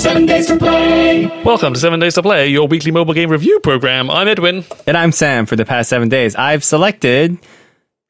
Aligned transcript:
Seven 0.00 0.24
days 0.24 0.46
to 0.46 0.56
play. 0.56 1.26
Welcome 1.44 1.74
to 1.74 1.80
Seven 1.80 2.00
Days 2.00 2.14
to 2.14 2.22
Play, 2.22 2.48
your 2.48 2.66
weekly 2.66 2.90
mobile 2.90 3.12
game 3.12 3.30
review 3.30 3.60
program. 3.60 4.10
I'm 4.10 4.26
Edwin. 4.28 4.64
And 4.86 4.96
I'm 4.96 5.12
Sam. 5.12 5.44
For 5.44 5.56
the 5.56 5.66
past 5.66 5.90
seven 5.90 6.08
days, 6.08 6.34
I've 6.36 6.64
selected 6.64 7.36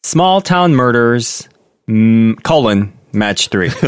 Small 0.05 0.41
Town 0.41 0.75
Murders, 0.77 1.49
mm, 1.89 2.41
colon, 2.43 2.97
match 3.13 3.49
three. 3.49 3.71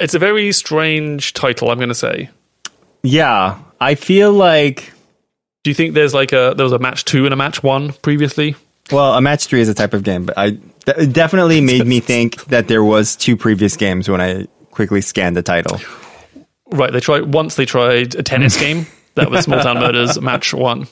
It's 0.00 0.12
a 0.12 0.18
very 0.18 0.50
strange 0.50 1.34
title, 1.34 1.70
I'm 1.70 1.78
going 1.78 1.88
to 1.88 1.94
say. 1.94 2.28
yeah, 3.04 3.60
I 3.80 3.94
feel 3.94 4.32
like, 4.32 4.92
Do 5.62 5.70
you 5.70 5.74
think 5.74 5.94
there's 5.94 6.12
like 6.12 6.32
a 6.32 6.52
there 6.56 6.64
was 6.64 6.72
a 6.72 6.80
match 6.80 7.04
two 7.04 7.24
and 7.26 7.32
a 7.32 7.36
match 7.36 7.62
one 7.62 7.92
previously? 8.02 8.56
well, 8.90 9.14
a 9.14 9.20
match 9.20 9.46
three 9.46 9.60
is 9.60 9.68
a 9.68 9.74
type 9.74 9.94
of 9.94 10.02
game, 10.02 10.26
but 10.26 10.36
I 10.36 10.58
it 10.88 11.12
definitely 11.12 11.60
made 11.60 11.86
me 11.86 12.00
think 12.10 12.44
that 12.46 12.66
there 12.66 12.82
was 12.82 13.14
two 13.14 13.36
previous 13.36 13.76
games 13.76 14.08
when 14.08 14.20
I 14.20 14.46
quickly 14.72 15.00
scanned 15.00 15.36
the 15.36 15.42
title. 15.42 15.78
Right, 16.74 16.92
they 16.92 17.00
tried 17.00 17.32
once. 17.32 17.54
They 17.54 17.66
tried 17.66 18.14
a 18.14 18.22
tennis 18.22 18.58
game 18.66 18.86
that 19.14 19.30
was 19.30 19.44
Small 19.44 19.60
Town 19.60 19.78
Murders 19.78 20.20
match 20.20 20.52
one. 20.52 20.86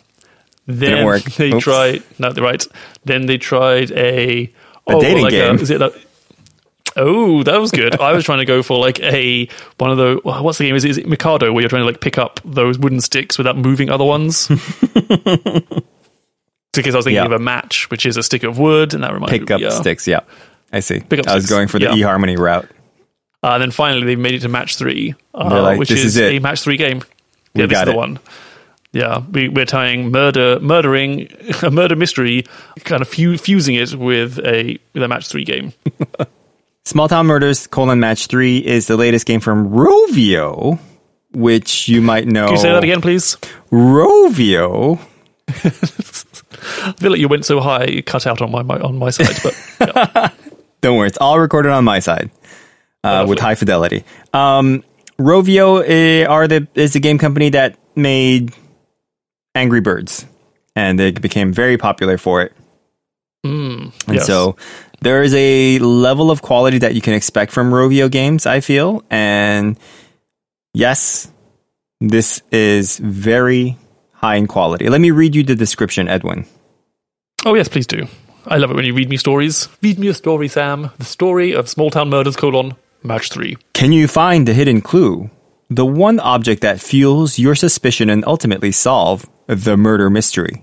Then 0.66 0.90
Didn't 0.90 1.04
work. 1.06 1.22
they 1.24 1.52
Oops. 1.52 1.64
tried 1.64 2.02
no, 2.18 2.32
they're 2.32 2.44
right. 2.44 2.64
Then 3.04 3.26
they 3.26 3.36
tried 3.38 3.90
a 3.90 4.42
A 4.44 4.52
oh, 4.86 5.00
dating 5.00 5.28
game. 5.28 5.56
is 5.56 5.70
it? 5.70 5.82
A, 5.82 5.92
oh, 6.96 7.42
that 7.42 7.60
was 7.60 7.72
good. 7.72 8.00
I 8.00 8.12
was 8.12 8.24
trying 8.24 8.38
to 8.38 8.44
go 8.44 8.62
for 8.62 8.78
like 8.78 9.00
a 9.00 9.48
one 9.78 9.90
of 9.90 9.96
the 9.98 10.20
what's 10.22 10.58
the 10.58 10.66
game? 10.66 10.76
Is 10.76 10.84
it, 10.84 10.90
is 10.92 10.98
it 10.98 11.08
Mikado 11.08 11.52
where 11.52 11.62
you're 11.62 11.68
trying 11.68 11.82
to 11.82 11.86
like 11.86 12.00
pick 12.00 12.16
up 12.16 12.38
those 12.44 12.78
wooden 12.78 13.00
sticks 13.00 13.38
without 13.38 13.56
moving 13.56 13.90
other 13.90 14.04
ones? 14.04 14.48
because 16.72 16.94
I 16.94 16.98
was 16.98 17.04
thinking 17.04 17.16
Yeah. 17.16 17.26
of 17.26 17.32
a 17.32 17.38
match, 17.38 17.90
which 17.90 18.06
is 18.06 18.16
a 18.16 18.22
stick 18.22 18.42
of 18.44 18.58
wood, 18.58 18.94
and 18.94 19.02
that 19.02 19.12
reminded 19.12 19.40
Pick 19.40 19.48
me. 19.48 19.54
up 19.56 19.60
yeah. 19.60 19.70
sticks, 19.70 20.06
yeah. 20.06 20.20
I 20.72 20.80
see. 20.80 21.00
Pick 21.00 21.20
up 21.20 21.28
I 21.28 21.34
was 21.34 21.44
sticks, 21.44 21.54
going 21.54 21.68
for 21.68 21.78
the 21.78 21.86
yeah. 21.94 22.06
eHarmony 22.06 22.38
route. 22.38 22.68
Uh, 23.42 23.54
and 23.54 23.62
then 23.62 23.70
finally, 23.72 24.06
they've 24.06 24.18
made 24.18 24.34
it 24.34 24.40
to 24.40 24.48
match 24.48 24.76
three, 24.76 25.14
uh, 25.34 25.62
like, 25.62 25.78
which 25.78 25.90
is, 25.90 26.16
is 26.16 26.20
a 26.20 26.38
match 26.38 26.60
three 26.60 26.76
game. 26.76 27.02
We 27.54 27.62
yeah, 27.62 27.66
this 27.66 27.72
got 27.72 27.88
is 27.88 27.92
the 27.92 27.94
it. 27.94 27.96
one. 27.96 28.18
Yeah, 28.92 29.22
we, 29.30 29.48
we're 29.48 29.64
tying 29.64 30.10
murder, 30.10 30.60
murdering 30.60 31.28
a 31.62 31.70
murder 31.70 31.96
mystery, 31.96 32.44
kind 32.84 33.02
of 33.02 33.08
fu- 33.08 33.38
fusing 33.38 33.74
it 33.74 33.94
with 33.94 34.38
a 34.40 34.78
with 34.92 35.02
a 35.02 35.08
match 35.08 35.28
three 35.28 35.44
game. 35.44 35.72
Small 36.84 37.08
Town 37.08 37.26
Murders, 37.26 37.66
colon, 37.66 38.00
match 38.00 38.26
three 38.26 38.58
is 38.58 38.86
the 38.86 38.96
latest 38.96 39.26
game 39.26 39.40
from 39.40 39.70
Rovio, 39.70 40.78
which 41.32 41.88
you 41.88 42.00
might 42.00 42.26
know. 42.26 42.46
Can 42.46 42.54
you 42.54 42.60
say 42.60 42.72
that 42.72 42.84
again, 42.84 43.00
please? 43.00 43.36
Rovio. 43.70 45.00
I 45.48 46.92
feel 46.92 47.10
like 47.10 47.20
you 47.20 47.28
went 47.28 47.44
so 47.44 47.60
high, 47.60 47.84
you 47.84 48.02
cut 48.02 48.26
out 48.26 48.40
on 48.40 48.50
my, 48.50 48.62
my 48.62 48.78
on 48.78 48.98
my 48.98 49.10
side, 49.10 49.36
but 49.42 49.56
yeah. 49.80 50.28
Don't 50.80 50.98
worry, 50.98 51.08
it's 51.08 51.18
all 51.18 51.38
recorded 51.40 51.70
on 51.70 51.84
my 51.84 51.98
side 51.98 52.30
uh, 53.04 53.26
with 53.28 53.38
high 53.38 53.54
fidelity. 53.54 54.04
Um, 54.32 54.84
Rovio 55.18 55.82
eh, 55.86 56.24
are 56.24 56.48
the 56.48 56.66
is 56.74 56.92
the 56.92 57.00
game 57.00 57.18
company 57.18 57.50
that 57.50 57.76
made 57.94 58.52
Angry 59.54 59.80
Birds, 59.80 60.26
and 60.74 60.98
they 60.98 61.10
became 61.12 61.52
very 61.52 61.76
popular 61.76 62.18
for 62.18 62.42
it. 62.42 62.52
And 64.06 64.16
yes. 64.16 64.26
so 64.26 64.56
there 65.00 65.22
is 65.22 65.34
a 65.34 65.78
level 65.80 66.30
of 66.30 66.42
quality 66.42 66.78
that 66.78 66.94
you 66.94 67.00
can 67.00 67.14
expect 67.14 67.52
from 67.52 67.70
Rovio 67.70 68.10
games. 68.10 68.46
I 68.46 68.60
feel, 68.60 69.02
and 69.10 69.78
yes, 70.74 71.30
this 72.00 72.42
is 72.50 72.98
very 72.98 73.76
high 74.12 74.36
in 74.36 74.46
quality. 74.46 74.88
Let 74.88 75.00
me 75.00 75.10
read 75.10 75.34
you 75.34 75.42
the 75.42 75.56
description, 75.56 76.08
Edwin. 76.08 76.46
oh 77.44 77.54
yes, 77.54 77.68
please 77.68 77.86
do. 77.86 78.06
I 78.46 78.56
love 78.56 78.70
it 78.70 78.74
when 78.74 78.84
you 78.84 78.94
read 78.94 79.08
me 79.08 79.16
stories. 79.16 79.68
Read 79.82 79.98
me 79.98 80.08
a 80.08 80.14
story, 80.14 80.48
Sam. 80.48 80.90
The 80.98 81.04
story 81.04 81.52
of 81.52 81.68
Small 81.68 81.90
Town 81.90 82.10
Murders: 82.10 82.36
colon 82.36 82.74
match 83.04 83.30
three. 83.30 83.56
Can 83.72 83.92
you 83.92 84.08
find 84.08 84.46
the 84.46 84.54
hidden 84.54 84.80
clue? 84.80 85.30
The 85.70 85.86
one 85.86 86.20
object 86.20 86.60
that 86.62 86.80
fuels 86.80 87.38
your 87.38 87.54
suspicion 87.54 88.10
and 88.10 88.24
ultimately 88.26 88.72
solve 88.72 89.26
the 89.46 89.76
murder 89.76 90.10
mystery. 90.10 90.62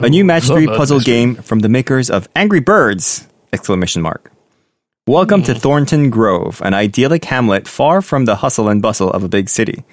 A 0.00 0.08
new 0.08 0.24
match 0.24 0.44
the 0.48 0.54
3 0.54 0.66
puzzle 0.66 1.00
game 1.00 1.36
from 1.36 1.60
the 1.60 1.68
makers 1.68 2.10
of 2.10 2.28
Angry 2.36 2.60
Birds! 2.60 3.26
Exclamation 3.52 4.02
mark. 4.02 4.30
Welcome 5.06 5.40
Hmm. 5.40 5.46
to 5.46 5.54
Thornton 5.54 6.10
Grove, 6.10 6.60
an 6.64 6.74
idyllic 6.74 7.24
hamlet 7.26 7.68
far 7.68 8.02
from 8.02 8.24
the 8.24 8.36
hustle 8.36 8.68
and 8.68 8.82
bustle 8.82 9.10
of 9.10 9.22
a 9.22 9.28
big 9.28 9.48
city. 9.48 9.84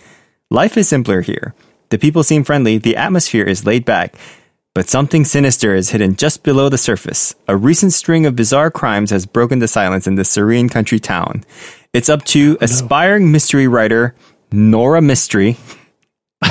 Life 0.50 0.78
is 0.78 0.88
simpler 0.90 1.22
here. 1.22 1.54
The 1.90 1.98
people 2.00 2.24
seem 2.24 2.44
friendly, 2.44 2.78
the 2.78 2.96
atmosphere 2.96 3.44
is 3.46 3.66
laid 3.66 3.84
back, 3.86 4.16
but 4.74 4.88
something 4.90 5.26
sinister 5.26 5.76
is 5.76 5.90
hidden 5.90 6.16
just 6.16 6.44
below 6.44 6.70
the 6.70 6.78
surface. 6.78 7.36
A 7.48 7.58
recent 7.58 7.94
string 7.94 8.26
of 8.26 8.36
bizarre 8.36 8.72
crimes 8.72 9.09
has 9.12 9.26
broken 9.26 9.59
the 9.59 9.68
silence 9.68 10.08
in 10.08 10.16
this 10.16 10.30
serene 10.30 10.70
country 10.70 11.00
town. 11.00 11.44
It's 11.94 12.09
up 12.09 12.24
to 12.26 12.58
oh, 12.62 12.64
aspiring 12.64 13.32
mystery 13.32 13.68
writer 13.68 14.16
Nora 14.52 15.02
Mystery 15.02 15.58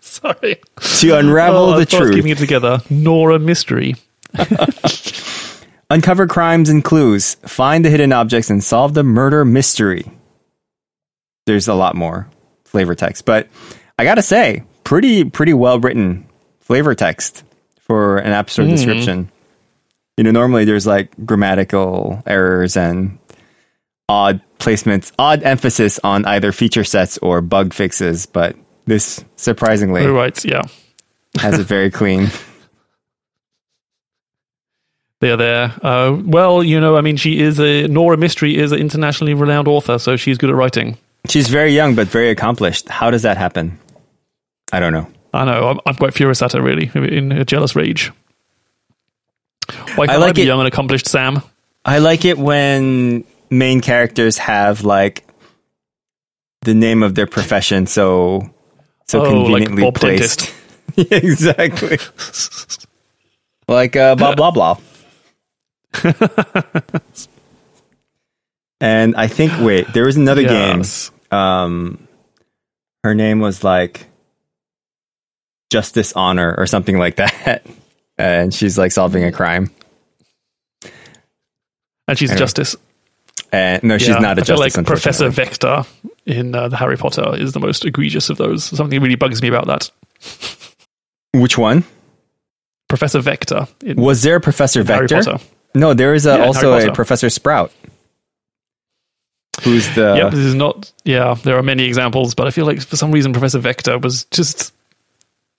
Sorry. 0.00 0.60
to 1.00 1.18
unravel 1.18 1.74
Oh, 1.74 1.78
the 1.78 1.86
truth, 1.86 2.14
keeping 2.14 2.30
it 2.32 2.38
together. 2.38 2.80
Nora 2.90 3.38
mystery. 3.38 3.94
uncover 5.90 6.26
crimes 6.26 6.68
and 6.68 6.82
clues, 6.82 7.34
find 7.46 7.84
the 7.84 7.90
hidden 7.90 8.12
objects, 8.12 8.50
and 8.50 8.62
solve 8.64 8.94
the 8.94 9.04
murder 9.04 9.44
mystery. 9.44 10.10
There's 11.46 11.68
a 11.68 11.74
lot 11.74 11.94
more 11.94 12.28
flavor 12.64 12.94
text, 12.94 13.24
but 13.24 13.48
I 13.98 14.04
gotta 14.04 14.22
say, 14.22 14.64
pretty 14.86 15.24
pretty 15.24 15.52
well 15.52 15.80
written 15.80 16.24
flavor 16.60 16.94
text 16.94 17.42
for 17.80 18.18
an 18.18 18.30
app 18.32 18.48
store 18.48 18.66
description. 18.66 19.28
You 20.16 20.22
know, 20.22 20.30
normally 20.30 20.64
there's 20.64 20.86
like 20.86 21.10
grammatical 21.26 22.22
errors 22.24 22.76
and 22.76 23.18
odd 24.08 24.40
placements, 24.60 25.12
odd 25.18 25.42
emphasis 25.42 25.98
on 26.04 26.24
either 26.24 26.52
feature 26.52 26.84
sets 26.84 27.18
or 27.18 27.40
bug 27.40 27.74
fixes, 27.74 28.26
but 28.26 28.54
this 28.86 29.24
surprisingly 29.34 30.06
right. 30.06 30.42
Yeah. 30.44 30.62
has 31.40 31.58
it 31.58 31.64
very 31.64 31.90
clean. 31.90 32.28
They're 35.20 35.36
there. 35.36 35.74
Uh, 35.82 36.16
well, 36.24 36.62
you 36.62 36.78
know, 36.78 36.96
I 36.96 37.00
mean, 37.00 37.16
she 37.16 37.40
is 37.40 37.58
a 37.58 37.88
Nora 37.88 38.16
Mystery 38.18 38.56
is 38.56 38.70
an 38.70 38.78
internationally 38.78 39.34
renowned 39.34 39.66
author, 39.66 39.98
so 39.98 40.14
she's 40.16 40.38
good 40.38 40.50
at 40.50 40.56
writing. 40.56 40.96
She's 41.28 41.48
very 41.48 41.72
young 41.74 41.96
but 41.96 42.06
very 42.06 42.30
accomplished. 42.30 42.88
How 42.88 43.10
does 43.10 43.22
that 43.22 43.36
happen? 43.36 43.80
I 44.76 44.80
don't 44.80 44.92
know. 44.92 45.08
I 45.32 45.44
know. 45.46 45.68
I'm, 45.70 45.80
I'm 45.86 45.94
quite 45.94 46.12
furious 46.12 46.42
at 46.42 46.52
her, 46.52 46.60
really, 46.60 46.90
in 46.94 47.32
a 47.32 47.46
jealous 47.46 47.74
rage. 47.74 48.12
Why 49.94 50.06
can't 50.06 50.10
I, 50.10 50.16
like 50.16 50.34
be 50.34 50.42
it- 50.42 50.46
young 50.46 50.58
and 50.58 50.68
accomplished, 50.68 51.08
Sam? 51.08 51.40
I 51.84 51.98
like 51.98 52.26
it 52.26 52.36
when 52.36 53.24
main 53.48 53.80
characters 53.80 54.36
have 54.38 54.84
like 54.84 55.26
the 56.62 56.74
name 56.74 57.02
of 57.02 57.14
their 57.14 57.26
profession 57.26 57.86
so 57.86 58.50
so 59.06 59.20
Oh, 59.20 59.22
like 59.22 59.62
conveniently 59.64 59.82
Bob 59.84 59.94
placed. 59.94 60.52
Exactly. 60.96 61.98
like 63.68 63.96
uh, 63.96 64.14
blah 64.16 64.34
blah 64.34 64.50
blah. 64.50 64.76
and 68.80 69.14
I 69.16 69.26
think 69.28 69.52
wait, 69.60 69.92
there 69.94 70.04
was 70.04 70.16
another 70.16 70.42
Yes. 70.42 71.10
game. 71.30 71.38
Um, 71.38 72.08
her 73.04 73.14
name 73.14 73.40
was 73.40 73.62
like 73.64 74.06
Justice 75.70 76.12
Honor 76.14 76.54
or 76.56 76.66
something 76.66 76.98
like 76.98 77.16
that, 77.16 77.64
and 78.18 78.52
she's 78.54 78.76
like 78.78 78.92
solving 78.92 79.24
a 79.24 79.32
crime. 79.32 79.70
And 82.08 82.16
she's 82.18 82.30
Anyway. 82.30 82.38
Justice. 82.40 82.76
And 83.52 83.82
no, 83.82 83.98
she's 83.98 84.08
Yeah, 84.08 84.18
not 84.18 84.38
a 84.38 84.42
I 84.42 84.44
justice. 84.44 84.76
like 84.76 84.86
Professor. 84.86 85.28
Vector 85.28 85.84
in 86.24 86.54
uh, 86.54 86.68
the 86.68 86.76
Harry 86.76 86.96
Potter 86.96 87.34
is 87.36 87.52
the 87.52 87.60
most 87.60 87.84
egregious 87.84 88.28
of 88.30 88.36
those. 88.36 88.64
Something 88.64 89.00
really 89.00 89.14
bugs 89.16 89.42
me 89.42 89.48
about 89.48 89.66
that. 89.66 89.90
Which 91.32 91.58
one? 91.58 91.84
Professor 92.88 93.20
Vector 93.20 93.66
in 93.84 94.00
Was 94.00 94.22
there 94.22 94.36
a 94.36 94.40
Professor 94.40 94.82
Vector? 94.82 95.22
No, 95.74 95.94
there 95.94 96.14
is 96.14 96.26
a, 96.26 96.38
Yeah, 96.38 96.44
also 96.44 96.72
a 96.78 96.92
Professor 96.92 97.28
Sprout. 97.30 97.72
Who's 99.62 99.92
the 99.94 100.14
yep, 100.16 100.30
this 100.32 100.40
is 100.40 100.54
not. 100.54 100.92
Yeah, 101.04 101.34
there 101.42 101.56
are 101.56 101.62
many 101.62 101.84
examples, 101.84 102.34
but 102.34 102.46
I 102.46 102.50
feel 102.50 102.66
like 102.66 102.80
for 102.82 102.96
some 102.96 103.10
reason 103.10 103.32
Professor 103.32 103.58
Vector 103.58 103.98
was 103.98 104.24
just 104.26 104.72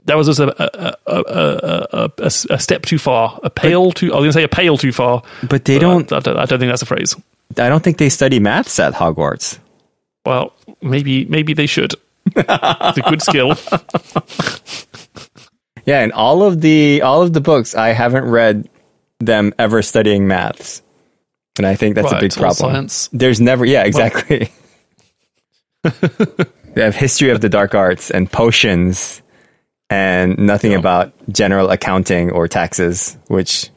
that 0.07 0.17
was 0.17 0.27
just 0.27 0.39
a 0.39 0.49
a, 0.63 0.95
a, 1.05 2.09
a, 2.17 2.25
a, 2.25 2.59
step 2.59 2.83
too 2.83 2.97
far, 2.97 3.39
a 3.43 3.49
pale 3.49 3.91
too. 3.91 4.13
I 4.13 4.19
was 4.19 4.23
going 4.23 4.29
to 4.29 4.33
say 4.33 4.43
a 4.43 4.47
pale 4.47 4.77
too 4.77 4.91
far. 4.91 5.21
But 5.47 5.65
they 5.65 5.79
don't 5.79 6.11
I, 6.11 6.17
I 6.17 6.19
don't. 6.19 6.37
I 6.37 6.45
don't 6.45 6.59
think 6.59 6.71
that's 6.71 6.81
a 6.81 6.85
phrase. 6.85 7.15
I 7.57 7.69
don't 7.69 7.83
think 7.83 7.97
they 7.97 8.09
study 8.09 8.39
maths 8.39 8.79
at 8.79 8.93
Hogwarts. 8.93 9.59
Well, 10.25 10.53
maybe 10.81 11.25
maybe 11.25 11.53
they 11.53 11.67
should. 11.67 11.93
it's 12.35 12.97
a 12.97 13.09
good 13.09 13.21
skill. 13.21 13.55
Yeah, 15.87 16.01
and 16.01 16.11
all 16.11 16.43
of 16.43 16.59
the 16.59 17.01
all 17.01 17.21
of 17.21 17.31
the 17.31 17.39
books 17.39 17.73
I 17.73 17.89
haven't 17.89 18.25
read 18.25 18.69
them 19.19 19.53
ever 19.57 19.81
studying 19.81 20.27
maths. 20.27 20.81
And 21.57 21.65
I 21.65 21.75
think 21.75 21.95
that's 21.95 22.11
a 22.11 22.19
big 22.19 22.33
problem. 22.33 22.55
science. 22.55 23.09
There's 23.13 23.39
never 23.39 23.63
yeah, 23.63 23.83
exactly. 23.83 24.51
they 25.83 26.83
have 26.83 26.93
history 26.93 27.29
of 27.29 27.39
the 27.39 27.47
dark 27.47 27.73
arts 27.73 28.11
and 28.11 28.29
potions 28.29 29.21
and 29.89 30.37
nothing 30.37 30.73
about 30.73 31.13
general 31.31 31.69
accounting 31.69 32.31
or 32.31 32.47
taxes, 32.47 33.17
which 33.27 33.69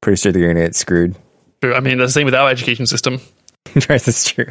pretty 0.00 0.20
sure 0.20 0.32
they're 0.32 0.46
gonna 0.46 0.64
get 0.66 0.74
screwed. 0.74 1.16
True. 1.60 1.74
I 1.74 1.80
mean, 1.80 1.98
the 1.98 2.08
same 2.08 2.24
with 2.24 2.34
our 2.34 2.48
education 2.50 2.86
system. 2.86 3.20
Right, 3.88 4.00
That's 4.00 4.30
true. 4.30 4.46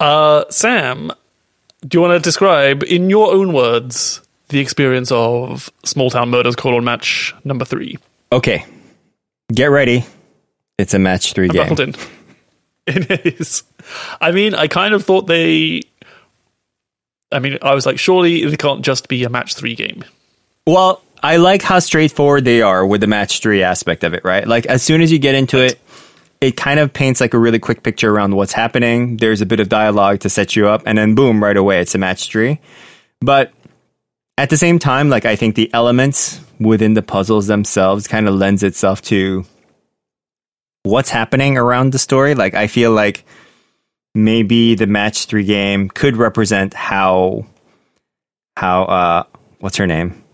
Uh, 0.00 0.44
Sam, 0.50 1.12
do 1.86 1.96
you 1.96 2.00
want 2.00 2.12
to 2.14 2.18
describe, 2.18 2.82
in 2.82 3.08
your 3.10 3.32
own 3.32 3.52
words, 3.52 4.20
the 4.48 4.58
experience 4.58 5.12
of 5.12 5.70
Small 5.84 6.10
Town 6.10 6.30
Murders 6.30 6.56
colon 6.56 6.82
match 6.82 7.34
number 7.44 7.64
three? 7.64 7.98
Okay, 8.32 8.64
get 9.52 9.66
ready. 9.66 10.04
It's 10.78 10.94
a 10.94 10.98
match 10.98 11.34
3 11.34 11.48
game. 11.48 11.62
Buckled 11.62 11.80
in. 11.80 11.94
It 12.90 13.26
is. 13.38 13.64
I 14.18 14.32
mean, 14.32 14.54
I 14.54 14.66
kind 14.66 14.94
of 14.94 15.04
thought 15.04 15.26
they. 15.26 15.82
I 17.30 17.38
mean, 17.38 17.58
I 17.60 17.74
was 17.74 17.84
like, 17.84 17.98
surely 17.98 18.42
it 18.42 18.58
can't 18.58 18.82
just 18.82 19.08
be 19.08 19.24
a 19.24 19.28
match 19.28 19.54
three 19.54 19.74
game. 19.74 20.04
Well, 20.68 21.00
I 21.22 21.38
like 21.38 21.62
how 21.62 21.78
straightforward 21.78 22.44
they 22.44 22.60
are 22.60 22.84
with 22.84 23.00
the 23.00 23.06
match 23.06 23.40
three 23.40 23.62
aspect 23.62 24.04
of 24.04 24.12
it, 24.12 24.22
right? 24.22 24.46
Like 24.46 24.66
as 24.66 24.82
soon 24.82 25.00
as 25.00 25.10
you 25.10 25.18
get 25.18 25.34
into 25.34 25.64
it, 25.64 25.80
it 26.42 26.58
kind 26.58 26.78
of 26.78 26.92
paints 26.92 27.22
like 27.22 27.32
a 27.32 27.38
really 27.38 27.58
quick 27.58 27.82
picture 27.82 28.14
around 28.14 28.36
what's 28.36 28.52
happening. 28.52 29.16
There's 29.16 29.40
a 29.40 29.46
bit 29.46 29.60
of 29.60 29.70
dialogue 29.70 30.20
to 30.20 30.28
set 30.28 30.56
you 30.56 30.68
up, 30.68 30.82
and 30.84 30.98
then 30.98 31.14
boom, 31.14 31.42
right 31.42 31.56
away, 31.56 31.80
it's 31.80 31.94
a 31.94 31.98
match 31.98 32.28
three. 32.28 32.60
But 33.22 33.50
at 34.36 34.50
the 34.50 34.58
same 34.58 34.78
time, 34.78 35.08
like 35.08 35.24
I 35.24 35.36
think 35.36 35.54
the 35.54 35.72
elements 35.72 36.38
within 36.60 36.92
the 36.92 37.02
puzzles 37.02 37.46
themselves 37.46 38.06
kind 38.06 38.28
of 38.28 38.34
lends 38.34 38.62
itself 38.62 39.00
to 39.04 39.46
what's 40.82 41.08
happening 41.08 41.56
around 41.56 41.94
the 41.94 41.98
story. 41.98 42.34
Like 42.34 42.52
I 42.52 42.66
feel 42.66 42.90
like 42.90 43.24
maybe 44.14 44.74
the 44.74 44.86
match 44.86 45.24
three 45.24 45.44
game 45.44 45.88
could 45.88 46.18
represent 46.18 46.74
how 46.74 47.46
how 48.58 48.82
uh 48.82 49.22
what's 49.60 49.78
her 49.78 49.86
name? 49.86 50.24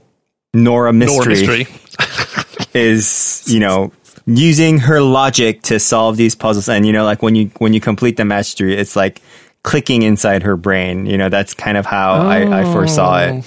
Nora 0.55 0.93
Mystery, 0.93 1.35
mystery. 1.35 1.67
is, 2.75 3.43
you 3.47 3.61
know, 3.61 3.93
using 4.27 4.79
her 4.79 5.01
logic 5.01 5.63
to 5.63 5.79
solve 5.79 6.17
these 6.17 6.35
puzzles 6.35 6.69
and 6.69 6.87
you 6.87 6.93
know 6.93 7.05
like 7.05 7.23
when 7.23 7.35
you 7.35 7.51
when 7.59 7.75
you 7.75 7.81
complete 7.81 8.17
the 8.17 8.25
match 8.25 8.55
three 8.55 8.75
it's 8.75 8.97
like 8.97 9.21
clicking 9.65 10.01
inside 10.03 10.43
her 10.43 10.57
brain 10.57 11.05
you 11.05 11.19
know 11.19 11.29
that's 11.29 11.53
kind 11.53 11.77
of 11.77 11.85
how 11.85 12.15
I, 12.15 12.61
I 12.61 12.73
foresaw 12.73 13.19
it 13.19 13.33
oh. 13.33 13.43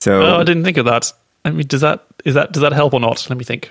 so 0.00 0.22
Oh, 0.22 0.40
I 0.40 0.42
didn't 0.42 0.64
think 0.64 0.78
of 0.78 0.86
that. 0.86 1.12
I 1.44 1.50
mean, 1.50 1.66
does 1.66 1.82
that 1.82 2.04
is 2.24 2.34
that 2.34 2.52
does 2.52 2.62
that 2.62 2.72
help 2.72 2.92
or 2.92 3.00
not? 3.00 3.28
Let 3.30 3.38
me 3.38 3.44
think. 3.44 3.70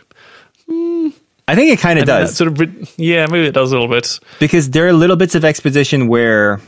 I 0.69 1.56
think 1.56 1.71
it 1.71 1.80
kind 1.80 1.98
of 2.00 2.06
does 2.06 2.36
sort 2.36 2.60
of, 2.60 3.00
yeah, 3.00 3.25
maybe 3.25 3.48
it 3.48 3.54
does 3.54 3.71
a 3.71 3.75
little 3.75 3.88
bit. 3.89 4.19
because 4.39 4.69
there 4.69 4.88
are 4.88 4.94
little 4.94 5.16
bits 5.16 5.33
of 5.33 5.44
exposition 5.44 6.07
where 6.07 6.62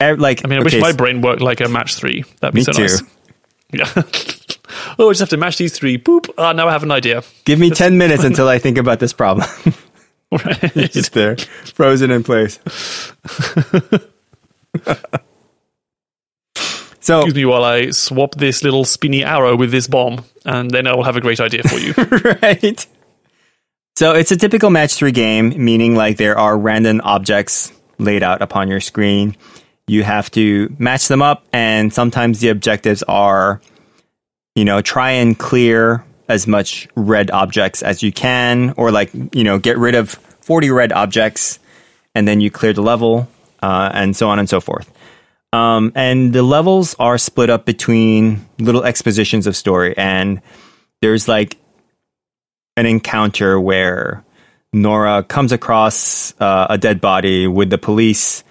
like 0.00 0.44
I 0.44 0.48
mean, 0.48 0.58
I 0.58 0.62
okay, 0.62 0.76
wish 0.76 0.80
my 0.80 0.92
brain 0.92 1.20
worked 1.22 1.42
like 1.42 1.60
a 1.60 1.68
match 1.68 1.96
three. 1.96 2.24
That'd 2.40 2.54
be 2.54 2.60
Me 2.60 2.64
so 2.64 2.72
too. 2.72 2.82
nice. 2.82 3.02
Yeah. 3.72 4.02
oh, 4.98 5.08
I 5.08 5.10
just 5.12 5.20
have 5.20 5.28
to 5.30 5.36
match 5.36 5.56
these 5.58 5.72
three. 5.76 5.98
Boop. 5.98 6.28
Ah, 6.38 6.52
now 6.52 6.68
I 6.68 6.72
have 6.72 6.82
an 6.82 6.90
idea. 6.90 7.22
give 7.44 7.58
me 7.58 7.70
10 7.70 7.96
minutes 7.98 8.24
until 8.24 8.48
I 8.48 8.58
think 8.58 8.78
about 8.78 8.98
this 9.00 9.12
problem 9.12 9.48
Right. 10.32 10.90
just 10.92 11.12
there 11.14 11.36
frozen 11.74 12.10
in 12.10 12.22
place 12.22 12.58
so 17.00 17.20
Excuse 17.20 17.34
me 17.34 17.44
while 17.46 17.64
I 17.64 17.90
swap 17.90 18.34
this 18.34 18.62
little 18.62 18.84
spinny 18.84 19.24
arrow 19.24 19.56
with 19.56 19.70
this 19.70 19.86
bomb, 19.88 20.24
and 20.44 20.70
then 20.70 20.86
I 20.86 20.94
will 20.94 21.04
have 21.04 21.16
a 21.16 21.20
great 21.22 21.40
idea 21.40 21.62
for 21.62 21.78
you. 21.78 21.94
right? 22.42 22.86
So 23.96 24.12
it's 24.14 24.30
a 24.30 24.36
typical 24.36 24.68
match 24.70 24.94
three 24.94 25.12
game, 25.12 25.54
meaning 25.64 25.94
like 25.96 26.18
there 26.18 26.36
are 26.38 26.56
random 26.58 27.00
objects 27.02 27.72
laid 27.98 28.22
out 28.22 28.42
upon 28.42 28.68
your 28.68 28.80
screen. 28.80 29.36
You 29.86 30.02
have 30.04 30.30
to 30.32 30.74
match 30.78 31.08
them 31.08 31.22
up, 31.22 31.46
and 31.52 31.92
sometimes 31.92 32.40
the 32.40 32.50
objectives 32.50 33.02
are, 33.04 33.62
you 34.58 34.64
know, 34.64 34.80
try 34.80 35.12
and 35.12 35.38
clear 35.38 36.04
as 36.28 36.48
much 36.48 36.88
red 36.96 37.30
objects 37.30 37.80
as 37.80 38.02
you 38.02 38.10
can, 38.10 38.74
or 38.76 38.90
like, 38.90 39.10
you 39.32 39.44
know, 39.44 39.56
get 39.60 39.78
rid 39.78 39.94
of 39.94 40.10
40 40.40 40.70
red 40.72 40.92
objects, 40.92 41.60
and 42.12 42.26
then 42.26 42.40
you 42.40 42.50
clear 42.50 42.72
the 42.72 42.82
level, 42.82 43.28
uh, 43.62 43.90
and 43.94 44.16
so 44.16 44.28
on 44.28 44.40
and 44.40 44.48
so 44.48 44.60
forth. 44.60 44.92
Um, 45.52 45.92
and 45.94 46.32
the 46.32 46.42
levels 46.42 46.96
are 46.98 47.18
split 47.18 47.50
up 47.50 47.66
between 47.66 48.46
little 48.58 48.82
expositions 48.82 49.46
of 49.46 49.54
story, 49.54 49.96
and 49.96 50.42
there's 51.02 51.28
like 51.28 51.56
an 52.76 52.84
encounter 52.84 53.60
where 53.60 54.24
Nora 54.72 55.22
comes 55.22 55.52
across 55.52 56.34
uh, 56.40 56.66
a 56.68 56.78
dead 56.78 57.00
body 57.00 57.46
with 57.46 57.70
the 57.70 57.78
police, 57.78 58.42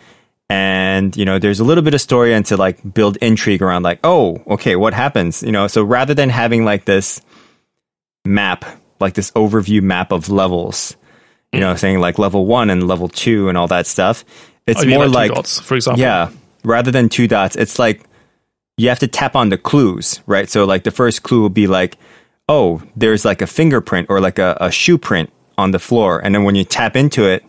and 0.49 1.15
you 1.17 1.25
know 1.25 1.39
there's 1.39 1.59
a 1.59 1.63
little 1.63 1.83
bit 1.83 1.93
of 1.93 2.01
story 2.01 2.33
and 2.33 2.45
to 2.45 2.57
like 2.57 2.93
build 2.93 3.17
intrigue 3.17 3.61
around 3.61 3.83
like, 3.83 3.99
oh, 4.03 4.41
okay, 4.47 4.75
what 4.75 4.93
happens? 4.93 5.43
You 5.43 5.51
know, 5.51 5.67
so 5.67 5.83
rather 5.83 6.13
than 6.13 6.29
having 6.29 6.63
like 6.63 6.85
this 6.85 7.21
map, 8.25 8.65
like 8.99 9.13
this 9.13 9.31
overview 9.31 9.81
map 9.81 10.11
of 10.11 10.29
levels, 10.29 10.95
you 11.51 11.59
know, 11.59 11.73
mm. 11.73 11.79
saying 11.79 11.99
like 11.99 12.17
level 12.17 12.45
one 12.45 12.69
and 12.69 12.87
level 12.87 13.09
two 13.09 13.49
and 13.49 13.57
all 13.57 13.67
that 13.67 13.87
stuff, 13.87 14.23
it's 14.65 14.81
oh, 14.81 14.85
mean, 14.85 14.95
more 14.95 15.07
like, 15.07 15.29
like 15.29 15.35
dots, 15.35 15.59
for 15.59 15.75
example. 15.75 16.01
yeah, 16.01 16.29
rather 16.63 16.91
than 16.91 17.09
two 17.09 17.27
dots, 17.27 17.55
it's 17.55 17.77
like 17.77 18.03
you 18.77 18.89
have 18.89 18.99
to 18.99 19.07
tap 19.07 19.35
on 19.35 19.49
the 19.49 19.57
clues, 19.57 20.21
right? 20.27 20.49
So 20.49 20.65
like 20.65 20.83
the 20.83 20.91
first 20.91 21.23
clue 21.23 21.41
will 21.41 21.49
be 21.49 21.67
like, 21.67 21.97
oh, 22.47 22.81
there's 22.95 23.25
like 23.25 23.41
a 23.41 23.47
fingerprint 23.47 24.07
or 24.09 24.21
like 24.21 24.39
a, 24.39 24.57
a 24.61 24.71
shoe 24.71 24.97
print 24.97 25.31
on 25.57 25.71
the 25.71 25.79
floor, 25.79 26.19
and 26.19 26.33
then 26.33 26.45
when 26.45 26.55
you 26.55 26.63
tap 26.63 26.95
into 26.95 27.25
it, 27.25 27.43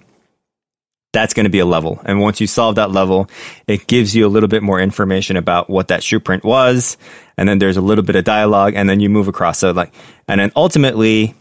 that's 1.13 1.35
going 1.35 1.45
to 1.45 1.51
be 1.51 1.59
a 1.59 1.67
level. 1.67 2.01
And 2.05 2.21
once 2.21 2.41
you 2.41 2.47
solve 2.47 2.75
that 2.75 2.91
level, 2.91 3.31
it 3.67 3.87
gives 3.87 4.15
you 4.15 4.27
a 4.27 4.29
little 4.29 4.49
bit 4.49 4.63
more 4.63 4.81
information 4.81 5.37
about 5.37 5.71
what 5.71 5.89
that 5.89 6.03
shoe 6.03 6.21
print 6.21 6.45
was, 6.45 6.97
and 7.37 7.49
then 7.49 7.59
there's 7.59 7.77
a 7.77 7.81
little 7.83 8.05
bit 8.05 8.17
of 8.17 8.25
dialogue, 8.25 8.75
and 8.77 8.89
then 8.89 9.01
you 9.01 9.09
move 9.09 9.29
across. 9.29 9.59
So 9.59 9.71
like, 9.71 9.93
and 10.27 10.41
then 10.41 10.53
ultimately, 10.55 11.35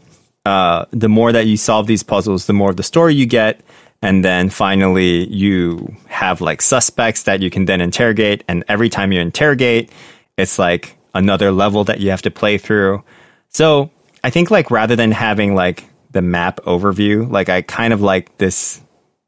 uh, 0.45 0.85
the 0.91 1.09
more 1.09 1.33
that 1.33 1.45
you 1.45 1.57
solve 1.57 1.87
these 1.87 2.03
puzzles, 2.03 2.45
the 2.45 2.53
more 2.53 2.69
of 2.69 2.77
the 2.77 2.83
story 2.83 3.13
you 3.13 3.25
get. 3.25 3.59
And 4.01 4.23
then 4.23 4.49
finally, 4.49 5.27
you 5.27 5.95
have 6.07 6.39
like 6.39 6.61
suspects 6.61 7.23
that 7.23 7.41
you 7.41 7.49
can 7.49 7.65
then 7.65 7.81
interrogate. 7.81 8.43
And 8.47 8.63
every 8.69 8.87
time 8.89 9.11
you 9.11 9.19
interrogate, 9.19 9.91
it's 10.37 10.57
like 10.57 10.95
another 11.13 11.51
level 11.51 11.83
that 11.85 11.99
you 11.99 12.11
have 12.11 12.21
to 12.21 12.31
play 12.31 12.57
through. 12.57 13.03
So 13.49 13.91
I 14.23 14.29
think 14.29 14.49
like 14.49 14.71
rather 14.71 14.95
than 14.95 15.11
having 15.11 15.55
like 15.55 15.83
the 16.11 16.21
map 16.21 16.61
overview, 16.65 17.29
like 17.29 17.49
I 17.49 17.61
kind 17.61 17.91
of 17.91 18.01
like 18.01 18.37
this 18.37 18.81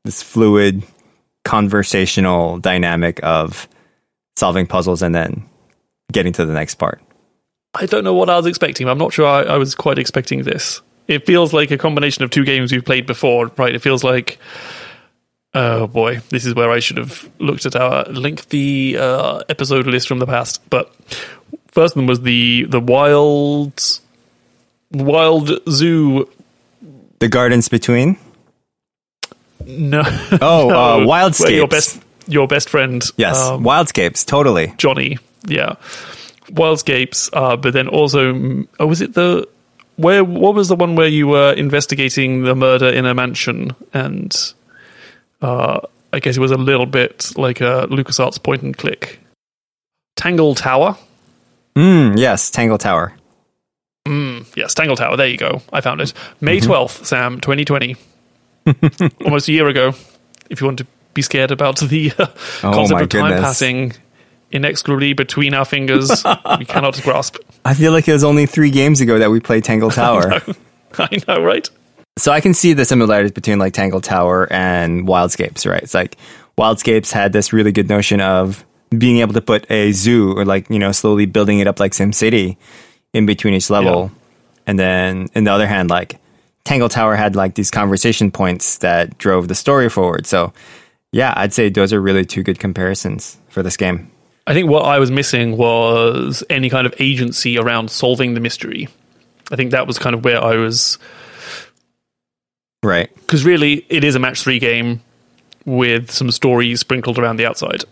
this 0.06 0.24
fluid 0.24 0.84
conversational 1.44 2.60
dynamic 2.60 3.20
of 3.24 3.68
solving 4.36 4.68
puzzles 4.68 5.02
and 5.02 5.14
then 5.14 5.46
getting 6.12 6.34
to 6.34 6.46
the 6.46 6.54
next 6.54 6.76
part. 6.76 7.02
I 7.76 7.86
don't 7.86 8.04
know 8.04 8.14
what 8.14 8.30
I 8.30 8.38
was 8.38 8.46
expecting. 8.46 8.88
I'm 8.88 8.98
not 8.98 9.14
sure 9.14 9.28
I, 9.28 9.44
I 9.44 9.58
was 9.58 9.76
quite 9.76 10.00
expecting 10.00 10.44
this. 10.44 10.82
It 11.08 11.26
feels 11.26 11.54
like 11.54 11.72
a 11.72 11.78
combination 11.78 12.24
of 12.24 12.32
two 12.32 12.46
games 12.46 12.72
we've 12.72 12.86
played 12.86 13.06
before, 13.06 13.48
right? 13.58 13.74
It 13.74 13.82
feels 13.82 14.04
like, 14.04 14.40
oh 15.54 15.88
boy, 15.88 16.20
this 16.30 16.46
is 16.46 16.56
where 16.56 16.72
I 16.72 16.80
should 16.80 16.98
have 16.98 17.30
looked 17.40 17.66
at 17.66 17.76
our 17.76 18.04
lengthy 18.06 18.98
uh, 18.98 19.42
episode 19.50 19.88
list 19.88 20.08
from 20.08 20.20
the 20.20 20.26
past. 20.26 20.68
But 20.70 20.94
first 21.68 21.96
one 21.96 22.08
was 22.08 22.22
the 22.22 22.66
the 22.66 22.80
wild, 22.80 24.00
wild 24.92 25.52
zoo. 25.70 26.30
The 27.20 27.28
gardens 27.28 27.70
between. 27.70 28.18
No, 29.66 30.02
Oh, 30.42 30.70
uh, 30.70 30.98
Wildscapes. 31.06 31.56
Your 31.56 31.68
best, 31.68 32.02
your 32.28 32.48
best 32.48 32.70
friend. 32.70 33.04
Yes, 33.18 33.38
um, 33.40 33.64
Wildscapes, 33.64 34.26
totally. 34.26 34.74
Johnny. 34.78 35.18
Yeah, 35.48 35.76
Wildscapes. 36.52 37.30
Uh, 37.34 37.56
but 37.58 37.74
then 37.74 37.88
also, 37.88 38.34
mm, 38.34 38.68
oh, 38.80 38.88
was 38.88 39.02
it 39.02 39.14
the 39.14 39.48
where? 39.98 40.24
What 40.24 40.56
was 40.56 40.68
the 40.70 40.76
one 40.76 40.96
where 40.96 41.08
you 41.08 41.28
were 41.28 41.54
investigating 41.54 42.44
the 42.44 42.56
murder 42.56 42.88
in 42.90 43.06
a 43.06 43.14
mansion? 43.14 43.76
And 43.94 44.36
uh, 45.42 45.80
I 46.14 46.20
guess 46.20 46.38
it 46.38 46.40
was 46.42 46.52
a 46.52 46.58
little 46.58 46.86
bit 46.86 47.32
like 47.38 47.62
a 47.62 47.88
LucasArts 47.90 48.42
point 48.42 48.62
and 48.64 48.78
click. 48.78 49.20
Tangle 50.16 50.56
Tower. 50.56 50.98
Mm, 51.76 52.18
yes, 52.18 52.50
Tangle 52.50 52.78
Tower. 52.78 53.14
Yes, 54.56 54.74
Tangle 54.74 54.96
Tower. 54.98 55.16
There 55.18 55.28
you 55.28 55.38
go. 55.38 55.62
I 55.72 55.82
found 55.82 56.02
it. 56.02 56.14
May 56.42 56.58
Mm-hmm. 56.58 56.66
twelfth, 56.68 57.06
Sam, 57.06 57.40
twenty 57.40 57.64
twenty. 57.64 57.96
Almost 59.26 59.48
a 59.48 59.52
year 59.52 59.68
ago. 59.68 59.94
If 60.50 60.62
you 60.62 60.66
want 60.68 60.80
to 60.80 60.88
be 61.14 61.22
scared 61.22 61.52
about 61.52 61.80
the 61.80 62.12
uh, 62.18 62.28
Oh, 62.64 62.72
concept 62.74 63.02
of 63.02 63.10
time 63.10 63.22
goodness. 63.28 63.42
passing 63.42 63.94
inexorably 64.52 65.14
between 65.14 65.54
our 65.54 65.66
fingers, 65.66 66.24
we 66.60 66.66
cannot 66.66 67.00
grasp. 67.04 67.38
I 67.66 67.74
feel 67.74 67.92
like 67.92 68.08
it 68.08 68.14
was 68.14 68.24
only 68.24 68.46
three 68.46 68.72
games 68.72 69.02
ago 69.02 69.20
that 69.20 69.30
we 69.30 69.40
played 69.40 69.64
Tangle 69.64 69.92
Tower. 69.92 70.42
I 70.98 71.20
know, 71.28 71.44
right? 71.44 71.70
so 72.18 72.34
I 72.34 72.42
can 72.42 72.54
see 72.54 72.74
the 72.74 72.84
similarities 72.84 73.32
between 73.32 73.60
like 73.60 73.74
Tangle 73.74 74.02
Tower 74.02 74.52
and 74.52 75.08
Wildscapes, 75.08 75.70
right? 75.70 75.82
It's 75.82 75.94
like 75.94 76.18
Wildscapes 76.58 77.14
had 77.14 77.32
this 77.32 77.54
really 77.54 77.72
good 77.72 77.88
notion 77.88 78.20
of 78.20 78.66
being 78.98 79.20
able 79.20 79.34
to 79.34 79.42
put 79.42 79.70
a 79.72 79.94
zoo 79.94 80.34
or 80.38 80.44
like, 80.44 80.70
you 80.70 80.80
know, 80.80 80.92
slowly 80.92 81.26
building 81.28 81.60
it 81.60 81.68
up 81.68 81.80
like 81.80 81.94
SimCity 81.94 82.58
in 83.14 83.26
between 83.26 83.54
each 83.54 83.70
level. 83.70 84.12
And 84.68 84.78
then 84.78 85.28
in 85.34 85.46
the 85.46 85.52
other 85.52 85.66
hand, 85.68 85.90
like 85.90 86.20
Tangle 86.70 86.88
Tower 86.88 87.16
had 87.16 87.36
like 87.36 87.56
these 87.56 87.72
conversation 87.72 88.30
points 88.30 88.78
that 88.78 89.18
drove 89.18 89.48
the 89.48 89.56
story 89.56 89.90
forward. 89.90 90.28
So 90.28 90.54
yeah, 91.12 91.34
I'd 91.36 91.52
say 91.52 91.70
those 91.70 91.92
are 91.94 92.00
really 92.00 92.24
two 92.24 92.44
good 92.44 92.60
comparisons 92.60 93.38
for 93.50 93.64
this 93.64 93.76
game. 93.76 94.12
I 94.46 94.54
think 94.54 94.70
what 94.70 94.86
I 94.86 95.00
was 95.00 95.10
missing 95.10 95.58
was 95.58 96.44
any 96.48 96.70
kind 96.70 96.86
of 96.86 96.94
agency 97.00 97.58
around 97.58 97.90
solving 97.90 98.36
the 98.36 98.40
mystery. 98.40 98.88
I 99.52 99.56
think 99.56 99.72
that 99.72 99.88
was 99.88 99.98
kind 99.98 100.14
of 100.14 100.24
where 100.24 100.40
I 100.44 100.58
was 100.58 101.00
Right. 102.84 103.10
because 103.16 103.44
really 103.44 103.84
it 103.90 104.04
is 104.04 104.14
a 104.14 104.20
match 104.20 104.42
three 104.44 104.60
game. 104.60 105.02
with 105.66 106.12
some 106.12 106.30
stories 106.32 106.80
sprinkled 106.80 107.18
around 107.20 107.38
the 107.38 107.46
outside. 107.48 107.84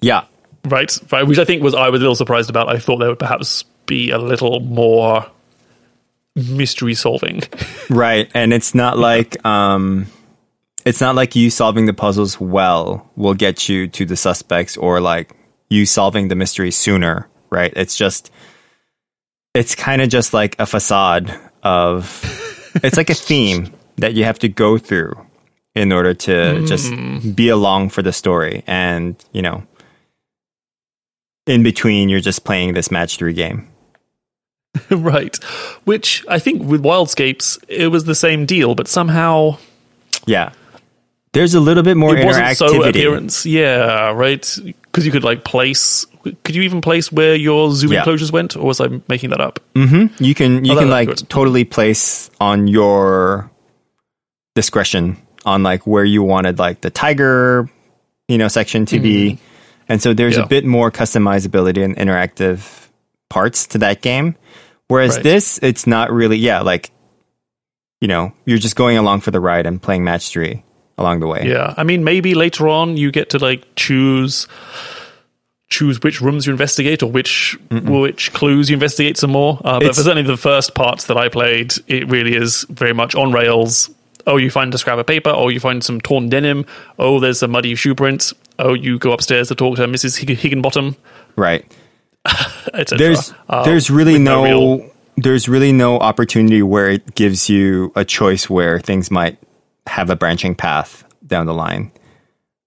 Yeah. 0.00 0.22
Right, 0.64 0.96
right, 1.12 1.26
which 1.26 1.38
I 1.38 1.44
think 1.44 1.62
was 1.64 1.74
I 1.74 1.88
was 1.90 2.00
a 2.00 2.02
little 2.02 2.14
surprised 2.14 2.48
about. 2.48 2.68
I 2.68 2.78
thought 2.78 2.98
there 2.98 3.08
would 3.08 3.18
perhaps 3.18 3.64
be 3.86 4.10
a 4.10 4.18
little 4.18 4.60
more 4.60 5.26
mystery 6.38 6.94
solving. 6.94 7.42
Right. 7.90 8.30
And 8.34 8.52
it's 8.52 8.74
not 8.74 8.98
like 8.98 9.42
um 9.46 10.08
it's 10.84 11.00
not 11.00 11.14
like 11.14 11.34
you 11.34 11.48
solving 11.48 11.86
the 11.86 11.94
puzzles 11.94 12.38
well 12.38 13.10
will 13.16 13.32
get 13.32 13.68
you 13.68 13.88
to 13.88 14.04
the 14.04 14.16
suspects 14.16 14.76
or 14.76 15.00
like 15.00 15.34
you 15.70 15.86
solving 15.86 16.28
the 16.28 16.34
mystery 16.34 16.70
sooner, 16.70 17.28
right? 17.50 17.72
It's 17.76 17.96
just 17.96 18.30
it's 19.54 19.74
kind 19.74 20.02
of 20.02 20.10
just 20.10 20.34
like 20.34 20.54
a 20.58 20.66
facade 20.66 21.34
of 21.62 22.22
it's 22.84 22.98
like 22.98 23.10
a 23.10 23.14
theme 23.14 23.72
that 23.96 24.14
you 24.14 24.24
have 24.24 24.38
to 24.40 24.48
go 24.48 24.76
through 24.76 25.14
in 25.74 25.92
order 25.92 26.12
to 26.12 26.32
mm. 26.32 26.66
just 26.68 26.92
be 27.36 27.48
along 27.48 27.88
for 27.88 28.02
the 28.02 28.12
story 28.12 28.64
and, 28.66 29.16
you 29.32 29.42
know, 29.42 29.62
in 31.46 31.62
between 31.62 32.08
you're 32.08 32.20
just 32.20 32.44
playing 32.44 32.74
this 32.74 32.90
match 32.90 33.16
3 33.16 33.32
game. 33.32 33.68
right. 34.90 35.36
Which 35.84 36.24
I 36.28 36.38
think 36.38 36.62
with 36.62 36.82
Wildscapes 36.82 37.62
it 37.68 37.88
was 37.88 38.04
the 38.04 38.14
same 38.14 38.46
deal, 38.46 38.74
but 38.74 38.88
somehow 38.88 39.58
yeah. 40.26 40.52
There's 41.32 41.54
a 41.54 41.60
little 41.60 41.82
bit 41.82 41.96
more 41.96 42.16
it 42.16 42.24
interactivity. 42.24 42.56
so 42.56 42.82
appearance. 42.82 43.46
Yeah, 43.46 44.12
right. 44.12 44.58
Because 44.64 45.04
you 45.04 45.12
could 45.12 45.24
like 45.24 45.44
place. 45.44 46.06
Could 46.42 46.54
you 46.54 46.62
even 46.62 46.80
place 46.80 47.12
where 47.12 47.34
your 47.34 47.70
zoom 47.72 47.92
yeah. 47.92 47.98
enclosures 47.98 48.32
went, 48.32 48.56
or 48.56 48.64
was 48.64 48.80
I 48.80 48.88
making 49.08 49.30
that 49.30 49.40
up? 49.40 49.60
Mm-hmm. 49.74 50.22
You 50.22 50.34
can. 50.34 50.64
You 50.64 50.72
oh, 50.72 50.78
can 50.78 50.90
like 50.90 51.08
good. 51.08 51.28
totally 51.28 51.64
place 51.64 52.30
on 52.40 52.66
your 52.66 53.50
discretion 54.54 55.16
on 55.44 55.62
like 55.62 55.86
where 55.86 56.04
you 56.04 56.22
wanted 56.22 56.58
like 56.58 56.80
the 56.80 56.90
tiger, 56.90 57.70
you 58.26 58.38
know, 58.38 58.48
section 58.48 58.86
to 58.86 58.98
mm. 58.98 59.02
be, 59.02 59.30
mm-hmm. 59.32 59.44
and 59.88 60.02
so 60.02 60.14
there's 60.14 60.36
yeah. 60.36 60.44
a 60.44 60.46
bit 60.46 60.64
more 60.64 60.90
customizability 60.90 61.84
and 61.84 61.96
interactive 61.96 62.88
parts 63.28 63.66
to 63.68 63.78
that 63.78 64.00
game. 64.00 64.34
Whereas 64.88 65.16
right. 65.16 65.22
this, 65.22 65.58
it's 65.62 65.86
not 65.86 66.10
really. 66.10 66.38
Yeah, 66.38 66.60
like 66.60 66.90
you 68.00 68.08
know, 68.08 68.32
you're 68.44 68.58
just 68.58 68.76
going 68.76 68.96
along 68.96 69.20
for 69.20 69.30
the 69.30 69.40
ride 69.40 69.66
and 69.66 69.80
playing 69.80 70.04
match 70.04 70.30
three 70.30 70.64
along 70.96 71.20
the 71.20 71.26
way. 71.26 71.48
Yeah, 71.48 71.74
I 71.76 71.84
mean, 71.84 72.04
maybe 72.04 72.34
later 72.34 72.68
on 72.68 72.96
you 72.96 73.10
get 73.10 73.30
to 73.30 73.38
like 73.38 73.64
choose 73.76 74.46
choose 75.68 76.00
which 76.00 76.22
rooms 76.22 76.46
you 76.46 76.52
investigate 76.52 77.02
or 77.02 77.10
which 77.10 77.58
Mm-mm. 77.68 78.00
which 78.00 78.32
clues 78.32 78.70
you 78.70 78.74
investigate 78.74 79.16
some 79.18 79.30
more. 79.30 79.60
Uh, 79.64 79.80
but 79.80 79.94
for 79.94 80.02
certainly 80.02 80.22
the 80.22 80.36
first 80.36 80.74
parts 80.74 81.06
that 81.06 81.16
I 81.16 81.28
played, 81.28 81.74
it 81.86 82.08
really 82.08 82.34
is 82.34 82.64
very 82.70 82.94
much 82.94 83.14
on 83.14 83.32
rails. 83.32 83.90
Oh, 84.26 84.36
you 84.36 84.50
find 84.50 84.72
a 84.74 84.78
scrap 84.78 84.98
of 84.98 85.06
paper. 85.06 85.30
Oh, 85.30 85.48
you 85.48 85.60
find 85.60 85.82
some 85.82 86.00
torn 86.00 86.28
denim. 86.28 86.66
Oh, 86.98 87.20
there's 87.20 87.42
a 87.42 87.48
muddy 87.48 87.74
shoe 87.74 87.94
print. 87.94 88.32
Oh, 88.58 88.74
you 88.74 88.98
go 88.98 89.12
upstairs 89.12 89.48
to 89.48 89.54
talk 89.54 89.76
to 89.76 89.86
Mrs. 89.86 90.18
Higginbottom. 90.36 90.96
Right. 91.36 91.64
there's 92.96 93.32
um, 93.48 93.64
there's 93.64 93.90
really 93.90 94.18
no, 94.18 94.44
no 94.44 94.76
real... 94.76 94.90
there's 95.16 95.48
really 95.48 95.72
no 95.72 95.98
opportunity 95.98 96.62
where 96.62 96.90
it 96.90 97.14
gives 97.14 97.48
you 97.48 97.92
a 97.96 98.04
choice 98.04 98.48
where 98.48 98.80
things 98.80 99.10
might 99.10 99.38
have 99.86 100.10
a 100.10 100.16
branching 100.16 100.54
path 100.54 101.04
down 101.26 101.46
the 101.46 101.54
line. 101.54 101.92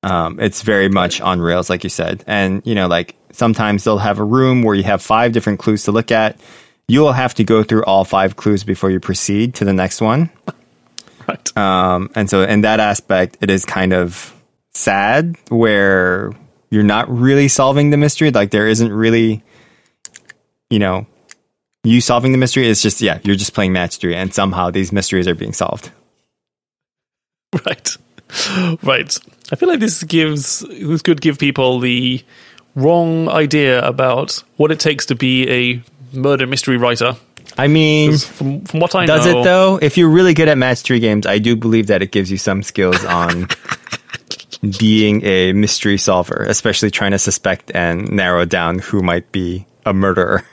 Um, 0.03 0.39
it's 0.39 0.63
very 0.63 0.89
much 0.89 1.22
on 1.22 1.39
rails, 1.41 1.70
like 1.70 1.84
you 1.84 1.89
said. 1.89 2.24
And, 2.25 2.62
you 2.65 2.74
know, 2.75 2.88
like 2.88 3.15
sometimes 3.32 3.84
they'll 3.84 4.00
have 4.00 4.20
a 4.20 4.24
room 4.24 4.63
where 4.63 4.75
you 4.75 4.84
have 4.84 5.01
five 5.01 5.32
different 5.32 5.60
clues 5.60 5.84
to 5.84 5.91
look 5.91 6.12
at. 6.12 6.39
You'll 6.88 7.13
have 7.13 7.36
to 7.36 7.44
go 7.44 7.63
through 7.63 7.84
all 7.86 8.03
five 8.03 8.36
clues 8.36 8.63
before 8.63 8.89
you 8.89 9.00
proceed 9.00 9.56
to 9.56 9.65
the 9.65 9.74
next 9.74 10.01
one. 10.01 10.30
Right. 11.27 11.58
Um, 11.58 12.10
and 12.15 12.27
so, 12.27 12.41
in 12.41 12.62
that 12.62 12.80
aspect, 12.80 13.38
it 13.41 13.51
is 13.51 13.63
kind 13.63 13.94
of 13.94 14.34
sad 14.74 15.38
where 15.50 16.32
you're 16.72 16.82
not 16.82 17.08
really 17.10 17.48
solving 17.48 17.91
the 17.91 17.98
mystery. 17.98 18.32
Like, 18.32 18.50
there 18.50 18.68
isn't 18.68 18.91
really, 18.91 19.44
you 20.72 20.80
know, 20.80 21.06
you 21.84 22.01
solving 22.01 22.32
the 22.32 22.38
mystery. 22.40 22.68
It's 22.68 22.82
just, 22.82 23.01
yeah, 23.01 23.20
you're 23.24 23.36
just 23.36 23.54
playing 23.54 23.74
match 23.74 23.98
three, 23.98 24.16
and 24.16 24.34
somehow 24.34 24.72
these 24.72 24.92
mysteries 24.92 25.28
are 25.28 25.36
being 25.36 25.54
solved. 25.54 25.92
Right. 27.66 27.98
Right. 28.82 29.18
I 29.51 29.56
feel 29.58 29.68
like 29.68 29.82
this 29.82 30.04
gives 30.04 30.62
this 30.62 31.01
could 31.01 31.20
give 31.20 31.38
people 31.38 31.82
the 31.82 32.24
wrong 32.75 33.28
idea 33.28 33.86
about 33.86 34.42
what 34.56 34.72
it 34.72 34.80
takes 34.80 35.06
to 35.08 35.16
be 35.16 35.50
a 35.50 35.84
murder 36.18 36.48
mystery 36.48 36.78
writer. 36.78 37.18
I 37.58 37.68
mean, 37.68 38.18
from, 38.18 38.62
from 38.62 38.80
what 38.80 38.96
I 38.96 39.06
does 39.06 39.25
know, 39.25 39.34
does 39.34 39.42
it 39.42 39.44
though? 39.44 39.80
If 39.82 39.98
you're 39.98 40.10
really 40.10 40.34
good 40.34 40.48
at 40.48 40.58
match 40.58 40.80
three 40.80 41.01
games, 41.01 41.25
I 41.25 41.40
do 41.40 41.58
believe 41.58 41.88
that 41.88 42.01
it 42.01 42.13
gives 42.13 42.32
you 42.32 42.38
some 42.38 42.63
skills 42.63 43.04
on 43.04 43.50
being 44.80 45.25
a 45.25 45.51
mystery 45.51 45.98
solver, 45.98 46.46
especially 46.48 46.90
trying 46.90 47.12
to 47.12 47.20
suspect 47.20 47.70
and 47.75 48.10
narrow 48.12 48.46
down 48.46 48.80
who 48.80 49.01
might 49.01 49.30
be 49.34 49.66
a 49.86 49.94
murderer. 49.94 50.46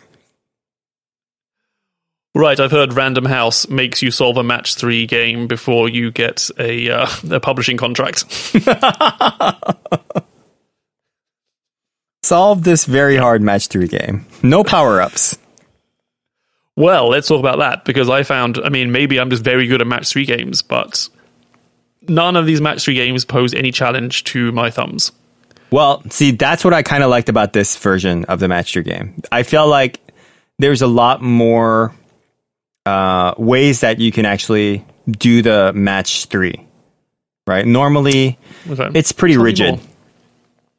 Right, 2.38 2.60
I've 2.60 2.70
heard 2.70 2.92
Random 2.92 3.24
House 3.24 3.68
makes 3.68 4.00
you 4.00 4.12
solve 4.12 4.36
a 4.36 4.44
match 4.44 4.76
three 4.76 5.06
game 5.06 5.48
before 5.48 5.88
you 5.88 6.12
get 6.12 6.48
a 6.56 6.88
uh, 6.88 7.08
a 7.32 7.40
publishing 7.40 7.76
contract. 7.76 8.24
solve 12.22 12.62
this 12.62 12.84
very 12.84 13.16
hard 13.16 13.42
match 13.42 13.66
three 13.66 13.88
game. 13.88 14.24
No 14.40 14.62
power 14.62 15.02
ups. 15.02 15.36
Well, 16.76 17.08
let's 17.08 17.26
talk 17.26 17.40
about 17.40 17.58
that 17.58 17.84
because 17.84 18.08
I 18.08 18.22
found, 18.22 18.58
I 18.58 18.68
mean, 18.68 18.92
maybe 18.92 19.18
I'm 19.18 19.30
just 19.30 19.42
very 19.42 19.66
good 19.66 19.80
at 19.80 19.88
match 19.88 20.08
three 20.08 20.24
games, 20.24 20.62
but 20.62 21.08
none 22.06 22.36
of 22.36 22.46
these 22.46 22.60
match 22.60 22.84
three 22.84 22.94
games 22.94 23.24
pose 23.24 23.52
any 23.52 23.72
challenge 23.72 24.22
to 24.24 24.52
my 24.52 24.70
thumbs. 24.70 25.10
Well, 25.72 26.04
see, 26.08 26.30
that's 26.30 26.64
what 26.64 26.72
I 26.72 26.84
kind 26.84 27.02
of 27.02 27.10
liked 27.10 27.28
about 27.28 27.52
this 27.52 27.76
version 27.76 28.26
of 28.26 28.38
the 28.38 28.46
match 28.46 28.74
three 28.74 28.84
game. 28.84 29.20
I 29.32 29.42
feel 29.42 29.66
like 29.66 29.98
there's 30.60 30.82
a 30.82 30.86
lot 30.86 31.20
more 31.20 31.92
uh, 32.88 33.34
ways 33.36 33.80
that 33.80 34.00
you 34.00 34.10
can 34.10 34.24
actually 34.24 34.84
do 35.10 35.42
the 35.42 35.72
match 35.74 36.24
three. 36.26 36.64
Right? 37.46 37.66
Normally, 37.66 38.38
okay. 38.68 38.90
it's 38.94 39.12
pretty 39.12 39.34
Tell 39.34 39.44
rigid. 39.44 39.80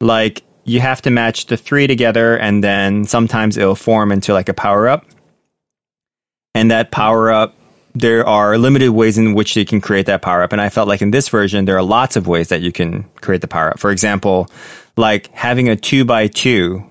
Like 0.00 0.42
you 0.64 0.80
have 0.80 1.02
to 1.02 1.10
match 1.10 1.46
the 1.46 1.56
three 1.56 1.86
together, 1.86 2.36
and 2.36 2.62
then 2.62 3.04
sometimes 3.04 3.56
it'll 3.56 3.74
form 3.74 4.12
into 4.12 4.32
like 4.32 4.48
a 4.48 4.54
power 4.54 4.88
up. 4.88 5.04
And 6.54 6.70
that 6.70 6.90
power 6.90 7.30
up, 7.30 7.54
there 7.94 8.26
are 8.26 8.58
limited 8.58 8.90
ways 8.90 9.18
in 9.18 9.34
which 9.34 9.56
you 9.56 9.64
can 9.64 9.80
create 9.80 10.06
that 10.06 10.22
power 10.22 10.42
up. 10.42 10.52
And 10.52 10.60
I 10.60 10.68
felt 10.68 10.88
like 10.88 11.02
in 11.02 11.12
this 11.12 11.28
version, 11.28 11.64
there 11.64 11.76
are 11.76 11.82
lots 11.82 12.16
of 12.16 12.26
ways 12.26 12.48
that 12.48 12.60
you 12.60 12.72
can 12.72 13.04
create 13.20 13.40
the 13.40 13.48
power 13.48 13.70
up. 13.70 13.78
For 13.78 13.90
example, 13.90 14.50
like 14.96 15.32
having 15.32 15.68
a 15.68 15.76
two 15.76 16.04
by 16.04 16.26
two 16.26 16.84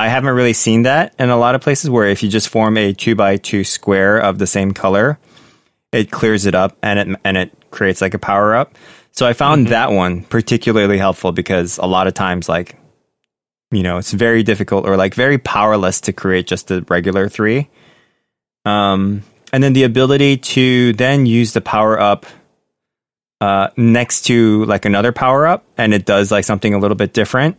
I 0.00 0.08
haven't 0.08 0.34
really 0.34 0.54
seen 0.54 0.84
that 0.84 1.14
in 1.18 1.28
a 1.28 1.36
lot 1.36 1.54
of 1.54 1.60
places 1.60 1.90
where 1.90 2.06
if 2.06 2.22
you 2.22 2.30
just 2.30 2.48
form 2.48 2.78
a 2.78 2.94
two 2.94 3.14
by 3.14 3.36
two 3.36 3.64
square 3.64 4.16
of 4.16 4.38
the 4.38 4.46
same 4.46 4.72
color, 4.72 5.18
it 5.92 6.10
clears 6.10 6.46
it 6.46 6.54
up 6.54 6.74
and 6.82 6.98
it 6.98 7.20
and 7.22 7.36
it 7.36 7.52
creates 7.70 8.00
like 8.00 8.14
a 8.14 8.18
power 8.18 8.54
up. 8.54 8.78
So 9.12 9.26
I 9.26 9.34
found 9.34 9.66
mm-hmm. 9.66 9.72
that 9.72 9.92
one 9.92 10.22
particularly 10.22 10.96
helpful 10.96 11.32
because 11.32 11.76
a 11.76 11.84
lot 11.84 12.06
of 12.06 12.14
times 12.14 12.48
like 12.48 12.76
you 13.70 13.82
know, 13.82 13.98
it's 13.98 14.12
very 14.12 14.42
difficult 14.42 14.86
or 14.86 14.96
like 14.96 15.14
very 15.14 15.36
powerless 15.36 16.00
to 16.02 16.14
create 16.14 16.46
just 16.46 16.70
a 16.70 16.80
regular 16.88 17.28
3. 17.28 17.68
Um 18.64 19.22
and 19.52 19.62
then 19.62 19.74
the 19.74 19.82
ability 19.82 20.38
to 20.38 20.94
then 20.94 21.26
use 21.26 21.52
the 21.52 21.60
power 21.60 22.00
up 22.00 22.24
uh, 23.42 23.68
next 23.76 24.22
to 24.22 24.64
like 24.64 24.86
another 24.86 25.12
power 25.12 25.46
up 25.46 25.66
and 25.76 25.92
it 25.92 26.06
does 26.06 26.30
like 26.30 26.44
something 26.44 26.72
a 26.72 26.78
little 26.78 26.96
bit 26.96 27.12
different 27.12 27.58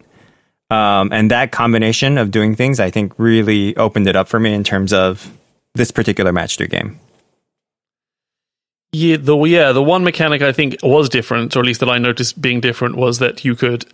um, 0.71 1.11
and 1.11 1.29
that 1.31 1.51
combination 1.51 2.17
of 2.17 2.31
doing 2.31 2.55
things, 2.55 2.79
I 2.79 2.89
think, 2.89 3.13
really 3.17 3.75
opened 3.75 4.07
it 4.07 4.15
up 4.15 4.29
for 4.29 4.39
me 4.39 4.53
in 4.53 4.63
terms 4.63 4.93
of 4.93 5.29
this 5.73 5.91
particular 5.91 6.31
match 6.31 6.55
three 6.55 6.67
game. 6.67 6.97
Yeah, 8.93 9.17
the 9.17 9.37
yeah 9.43 9.73
the 9.73 9.83
one 9.83 10.03
mechanic 10.03 10.41
I 10.41 10.53
think 10.53 10.77
was 10.81 11.09
different, 11.09 11.55
or 11.57 11.59
at 11.59 11.65
least 11.65 11.81
that 11.81 11.89
I 11.89 11.97
noticed 11.97 12.41
being 12.41 12.61
different, 12.61 12.95
was 12.95 13.19
that 13.19 13.43
you 13.43 13.53
could 13.55 13.85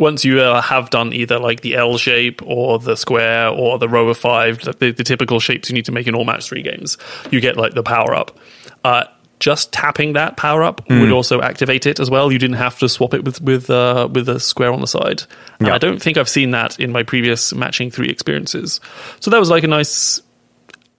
once 0.00 0.24
you 0.24 0.40
uh, 0.40 0.62
have 0.62 0.88
done 0.88 1.12
either 1.12 1.38
like 1.38 1.60
the 1.60 1.76
L 1.76 1.98
shape 1.98 2.42
or 2.42 2.78
the 2.78 2.96
square 2.96 3.48
or 3.48 3.78
the 3.78 3.88
row 3.88 4.08
of 4.08 4.16
five, 4.16 4.60
the, 4.60 4.92
the, 4.92 5.04
typical 5.04 5.38
shapes 5.38 5.68
you 5.68 5.74
need 5.74 5.84
to 5.84 5.92
make 5.92 6.08
in 6.08 6.14
all 6.14 6.24
match 6.24 6.48
three 6.48 6.62
games, 6.62 6.98
you 7.30 7.40
get 7.40 7.56
like 7.56 7.74
the 7.74 7.82
power 7.84 8.14
up. 8.14 8.36
Uh, 8.82 9.04
just 9.42 9.72
tapping 9.72 10.12
that 10.12 10.36
power 10.36 10.62
up 10.62 10.86
mm. 10.86 11.00
would 11.00 11.10
also 11.10 11.42
activate 11.42 11.84
it 11.84 11.98
as 11.98 12.08
well. 12.08 12.30
You 12.30 12.38
didn't 12.38 12.58
have 12.58 12.78
to 12.78 12.88
swap 12.88 13.12
it 13.12 13.24
with 13.24 13.42
with 13.42 13.68
uh, 13.68 14.08
with 14.10 14.28
a 14.28 14.38
square 14.38 14.72
on 14.72 14.80
the 14.80 14.86
side. 14.86 15.24
I 15.60 15.78
don't 15.78 16.00
think 16.00 16.16
I've 16.16 16.28
seen 16.28 16.52
that 16.52 16.78
in 16.78 16.92
my 16.92 17.02
previous 17.02 17.52
matching 17.52 17.90
three 17.90 18.08
experiences. 18.08 18.80
So 19.18 19.32
that 19.32 19.40
was 19.40 19.50
like 19.50 19.64
a 19.64 19.66
nice, 19.66 20.22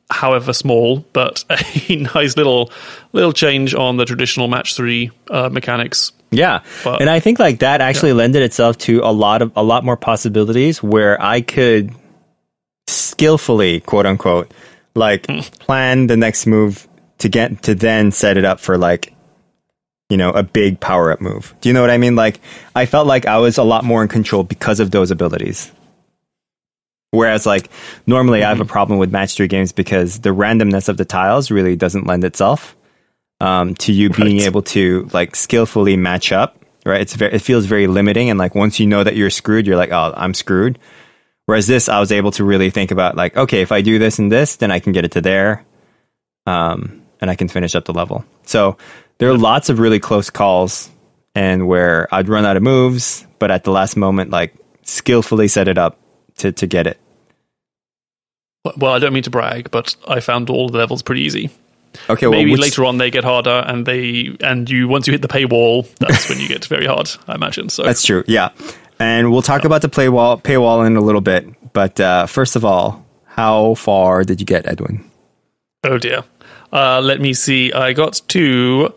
however 0.09 0.51
small, 0.51 1.05
but 1.13 1.45
a 1.89 1.95
nice 2.13 2.35
little 2.35 2.69
little 3.13 3.31
change 3.31 3.73
on 3.73 3.95
the 3.95 4.03
traditional 4.03 4.49
match 4.49 4.75
three 4.75 5.09
uh, 5.29 5.47
mechanics. 5.47 6.11
Yeah, 6.31 6.63
but, 6.83 6.99
and 6.99 7.09
I 7.09 7.21
think 7.21 7.39
like 7.39 7.59
that 7.59 7.79
actually 7.79 8.09
yeah. 8.09 8.15
lended 8.15 8.43
itself 8.43 8.77
to 8.79 8.99
a 9.05 9.13
lot 9.13 9.41
of 9.41 9.53
a 9.55 9.63
lot 9.63 9.85
more 9.85 9.95
possibilities 9.95 10.83
where 10.83 11.21
I 11.21 11.39
could 11.39 11.95
skillfully, 12.87 13.79
quote 13.79 14.05
unquote, 14.05 14.53
like 14.95 15.27
mm. 15.27 15.59
plan 15.59 16.07
the 16.07 16.17
next 16.17 16.45
move 16.45 16.89
to 17.19 17.29
get 17.29 17.63
to 17.63 17.75
then 17.75 18.11
set 18.11 18.37
it 18.37 18.45
up 18.45 18.59
for 18.59 18.77
like 18.77 19.13
you 20.09 20.17
know, 20.17 20.29
a 20.29 20.43
big 20.43 20.79
power 20.79 21.11
up 21.11 21.21
move. 21.21 21.55
Do 21.59 21.69
you 21.69 21.73
know 21.73 21.81
what 21.81 21.89
I 21.89 21.97
mean? 21.97 22.15
Like, 22.15 22.39
I 22.75 22.85
felt 22.85 23.07
like 23.07 23.25
I 23.25 23.39
was 23.39 23.57
a 23.57 23.63
lot 23.63 23.83
more 23.83 24.03
in 24.03 24.07
control 24.07 24.43
because 24.43 24.79
of 24.79 24.91
those 24.91 25.09
abilities. 25.09 25.71
Whereas, 27.09 27.47
like, 27.47 27.69
normally 28.05 28.41
mm-hmm. 28.41 28.45
I 28.45 28.49
have 28.49 28.59
a 28.59 28.65
problem 28.65 28.99
with 28.99 29.11
match 29.11 29.35
three 29.35 29.47
games 29.47 29.71
because 29.71 30.19
the 30.19 30.29
randomness 30.29 30.87
of 30.87 30.97
the 30.97 31.05
tiles 31.05 31.49
really 31.49 31.75
doesn't 31.75 32.05
lend 32.05 32.23
itself 32.23 32.75
um, 33.39 33.73
to 33.75 33.91
you 33.91 34.09
right. 34.09 34.17
being 34.17 34.39
able 34.41 34.61
to, 34.63 35.09
like, 35.13 35.35
skillfully 35.35 35.97
match 35.97 36.31
up, 36.31 36.63
right? 36.85 37.01
It's 37.01 37.15
very, 37.15 37.33
it 37.33 37.39
feels 37.39 37.65
very 37.65 37.87
limiting. 37.87 38.29
And, 38.29 38.37
like, 38.37 38.53
once 38.53 38.79
you 38.79 38.85
know 38.85 39.03
that 39.03 39.15
you're 39.15 39.29
screwed, 39.29 39.65
you're 39.65 39.77
like, 39.77 39.91
oh, 39.91 40.13
I'm 40.15 40.33
screwed. 40.33 40.79
Whereas 41.45 41.65
this, 41.65 41.89
I 41.89 41.99
was 41.99 42.11
able 42.11 42.31
to 42.33 42.43
really 42.43 42.69
think 42.69 42.91
about, 42.91 43.15
like, 43.15 43.35
okay, 43.35 43.61
if 43.61 43.71
I 43.71 43.81
do 43.81 43.99
this 43.99 44.19
and 44.19 44.31
this, 44.31 44.57
then 44.57 44.69
I 44.69 44.79
can 44.79 44.91
get 44.91 45.05
it 45.05 45.13
to 45.13 45.21
there. 45.21 45.65
Um, 46.45 47.02
and 47.23 47.31
I 47.31 47.35
can 47.35 47.47
finish 47.47 47.73
up 47.73 47.85
the 47.85 47.93
level. 47.93 48.25
So 48.43 48.75
there 49.17 49.29
are 49.29 49.37
lots 49.37 49.69
of 49.69 49.79
really 49.79 50.01
close 50.01 50.29
calls 50.29 50.89
and 51.33 51.69
where 51.69 52.13
I'd 52.13 52.27
run 52.27 52.45
out 52.45 52.57
of 52.57 52.63
moves, 52.63 53.25
but 53.39 53.49
at 53.49 53.63
the 53.63 53.71
last 53.71 53.95
moment, 53.95 54.29
like 54.29 54.53
skillfully 54.81 55.47
set 55.47 55.69
it 55.69 55.77
up 55.77 55.97
to, 56.39 56.51
to 56.51 56.67
get 56.67 56.85
it. 56.85 56.99
Well, 58.75 58.91
I 58.91 58.99
don't 58.99 59.13
mean 59.13 59.23
to 59.23 59.29
brag, 59.29 59.71
but 59.71 59.95
I 60.05 60.19
found 60.19 60.49
all 60.49 60.67
the 60.67 60.77
levels 60.77 61.01
pretty 61.01 61.21
easy. 61.21 61.49
Okay, 62.09 62.27
well, 62.27 62.37
maybe 62.37 62.51
which... 62.51 62.59
later 62.59 62.83
on 62.83 62.97
they 62.97 63.09
get 63.09 63.23
harder, 63.23 63.63
and 63.65 63.85
they 63.85 64.35
and 64.41 64.69
you 64.69 64.89
once 64.89 65.07
you 65.07 65.13
hit 65.13 65.21
the 65.21 65.29
paywall, 65.29 65.87
that's 65.99 66.27
when 66.27 66.39
you 66.39 66.49
get 66.49 66.65
very 66.65 66.87
hard. 66.87 67.09
I 67.25 67.35
imagine. 67.35 67.69
So 67.69 67.83
that's 67.83 68.03
true. 68.03 68.25
Yeah, 68.27 68.49
and 68.99 69.31
we'll 69.31 69.43
talk 69.43 69.63
about 69.63 69.81
the 69.81 69.89
paywall 69.89 70.41
paywall 70.41 70.85
in 70.85 70.97
a 70.97 71.01
little 71.01 71.21
bit. 71.21 71.71
But 71.71 71.99
uh, 71.99 72.25
first 72.25 72.57
of 72.57 72.65
all, 72.65 73.05
how 73.25 73.75
far 73.75 74.23
did 74.23 74.41
you 74.41 74.45
get, 74.45 74.67
Edwin? 74.67 75.09
Oh 75.83 75.97
dear. 75.97 76.23
Uh, 76.73 76.99
let 77.01 77.21
me 77.21 77.35
see. 77.35 77.71
I 77.71 77.93
got 77.93 78.19
to 78.29 78.93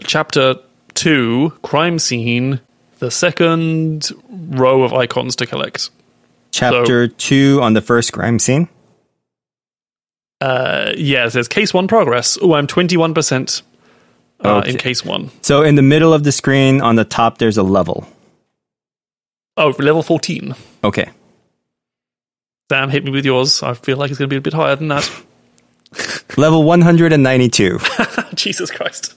chapter 0.00 0.56
two, 0.92 1.50
crime 1.62 1.98
scene, 1.98 2.60
the 2.98 3.10
second 3.10 4.12
row 4.28 4.82
of 4.82 4.92
icons 4.92 5.34
to 5.36 5.46
collect. 5.46 5.88
Chapter 6.52 7.08
so, 7.08 7.14
two 7.16 7.58
on 7.62 7.72
the 7.72 7.80
first 7.80 8.12
crime 8.12 8.38
scene. 8.38 8.68
Uh, 10.42 10.92
yeah, 10.96 11.24
it 11.24 11.30
says 11.30 11.48
case 11.48 11.72
one 11.72 11.88
progress. 11.88 12.36
Oh, 12.42 12.52
I'm 12.52 12.66
21% 12.66 13.62
uh, 14.44 14.56
okay. 14.56 14.70
in 14.70 14.76
case 14.76 15.02
one. 15.02 15.30
So 15.40 15.62
in 15.62 15.76
the 15.76 15.82
middle 15.82 16.12
of 16.12 16.22
the 16.22 16.32
screen 16.32 16.82
on 16.82 16.96
the 16.96 17.04
top, 17.04 17.38
there's 17.38 17.56
a 17.56 17.62
level. 17.62 18.06
Oh, 19.56 19.74
level 19.78 20.02
14. 20.02 20.54
Okay. 20.84 21.08
Sam, 22.70 22.90
hit 22.90 23.04
me 23.04 23.10
with 23.10 23.24
yours. 23.24 23.62
I 23.62 23.72
feel 23.72 23.96
like 23.96 24.10
it's 24.10 24.18
going 24.18 24.28
to 24.28 24.34
be 24.34 24.36
a 24.36 24.42
bit 24.42 24.52
higher 24.52 24.76
than 24.76 24.88
that. 24.88 25.10
Level 26.36 26.64
192. 26.64 27.78
Jesus 28.34 28.70
Christ. 28.70 29.14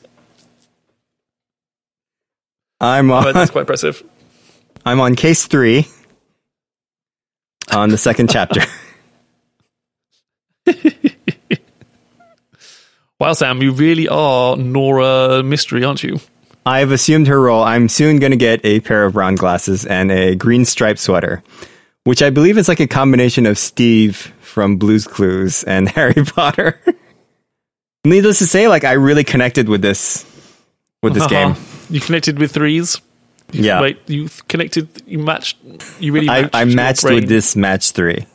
I'm 2.79 3.09
on. 3.11 3.33
that's 3.33 3.51
quite 3.51 3.61
impressive. 3.61 4.03
I'm 4.85 4.99
on 4.99 5.15
case 5.15 5.47
three 5.47 5.87
on 7.71 7.89
the 7.89 7.97
second 7.97 8.29
chapter. 8.29 8.61
wow, 13.19 13.33
Sam, 13.33 13.61
you 13.61 13.71
really 13.71 14.07
are 14.07 14.55
Nora 14.55 15.41
Mystery, 15.43 15.83
aren't 15.83 16.03
you? 16.03 16.19
I've 16.65 16.91
assumed 16.91 17.27
her 17.27 17.41
role. 17.41 17.63
I'm 17.63 17.89
soon 17.89 18.19
going 18.19 18.31
to 18.31 18.37
get 18.37 18.63
a 18.63 18.79
pair 18.81 19.05
of 19.05 19.13
brown 19.13 19.35
glasses 19.35 19.85
and 19.85 20.11
a 20.11 20.35
green 20.35 20.65
striped 20.65 20.99
sweater, 20.99 21.41
which 22.03 22.21
I 22.21 22.29
believe 22.29 22.57
is 22.57 22.67
like 22.67 22.79
a 22.79 22.87
combination 22.87 23.45
of 23.45 23.57
Steve 23.57 24.33
from 24.41 24.77
Blue's 24.77 25.07
Clues 25.07 25.63
and 25.63 25.89
Harry 25.89 26.13
Potter. 26.25 26.79
Needless 28.07 28.39
to 28.39 28.47
say, 28.47 28.67
like 28.67 28.83
I 28.83 28.93
really 28.93 29.23
connected 29.23 29.67
with 29.67 29.81
this 29.81 30.25
with 31.01 31.13
this 31.13 31.23
uh-huh. 31.23 31.53
game. 31.53 31.63
You 31.89 31.99
connected 31.99 32.39
with 32.39 32.51
threes. 32.53 33.01
Yeah. 33.51 33.81
Wait, 33.81 33.99
you 34.07 34.29
connected. 34.47 34.87
You 35.05 35.19
matched. 35.19 35.57
You 35.99 36.13
really. 36.13 36.27
Matched 36.27 36.55
I, 36.55 36.61
I 36.61 36.65
matched 36.65 37.03
with 37.03 37.27
this 37.27 37.55
match 37.55 37.91
three. 37.91 38.25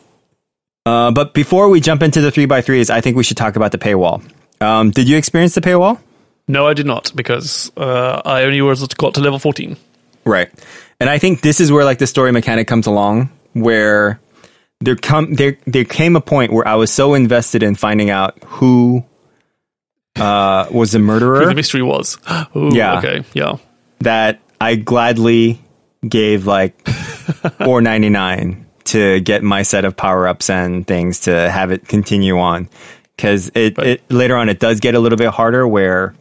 Uh, 0.85 1.11
but 1.13 1.33
before 1.33 1.69
we 1.69 1.81
jump 1.81 2.03
into 2.03 2.21
the 2.21 2.31
three 2.31 2.47
by 2.47 2.61
threes, 2.61 2.91
I 2.91 3.01
think 3.01 3.17
we 3.17 3.23
should 3.23 3.37
talk 3.37 3.57
about 3.57 3.73
the 3.73 3.79
paywall. 3.79 4.23
Um, 4.61 4.91
did 4.91 5.09
you 5.09 5.17
experience 5.17 5.55
the 5.55 5.61
paywall? 5.61 6.01
No, 6.49 6.67
I 6.67 6.75
did 6.75 6.87
not 6.87 7.13
because 7.15 7.71
uh, 7.77 8.21
I 8.25 8.45
only 8.45 8.61
was 8.61 8.87
got 8.89 9.15
to 9.15 9.21
level 9.21 9.39
fourteen. 9.39 9.77
Right, 10.25 10.51
and 11.01 11.09
I 11.09 11.19
think 11.19 11.41
this 11.41 11.61
is 11.61 11.73
where 11.73 11.85
like 11.85 11.99
the 11.99 12.07
story 12.07 12.33
mechanic 12.33 12.67
comes 12.67 12.87
along, 12.87 13.31
where 13.55 14.21
there 14.81 14.97
come 14.97 15.35
there 15.35 15.57
there 15.67 15.85
came 15.85 16.17
a 16.17 16.21
point 16.21 16.53
where 16.53 16.67
I 16.67 16.75
was 16.75 16.91
so 16.91 17.15
invested 17.15 17.63
in 17.63 17.75
finding 17.75 18.11
out 18.11 18.39
who 18.45 19.05
uh, 20.17 20.67
was 20.71 20.93
the 20.93 20.99
murderer. 20.99 21.41
Who 21.41 21.47
the 21.47 21.55
mystery 21.55 21.83
was. 21.83 22.19
Ooh, 22.57 22.75
yeah. 22.75 22.99
Okay. 22.99 23.25
Yeah. 23.35 23.57
That 24.01 24.41
I 24.61 24.77
gladly 24.77 25.61
gave 26.07 26.47
like 26.47 26.87
four 27.65 27.81
ninety 27.81 28.09
nine 28.09 28.67
to 28.85 29.21
get 29.21 29.43
my 29.43 29.63
set 29.63 29.85
of 29.85 29.97
power 29.97 30.27
ups 30.27 30.51
and 30.51 30.87
things 30.87 31.21
to 31.21 31.51
have 31.51 31.71
it 31.71 31.87
continue 31.87 32.39
on 32.39 32.69
because 33.17 33.51
it, 33.55 33.79
it 33.79 34.11
later 34.11 34.37
on 34.37 34.49
it 34.49 34.59
does 34.59 34.81
get 34.81 34.97
a 34.97 34.99
little 34.99 35.17
bit 35.17 35.31
harder 35.31 35.67
where 35.67 36.15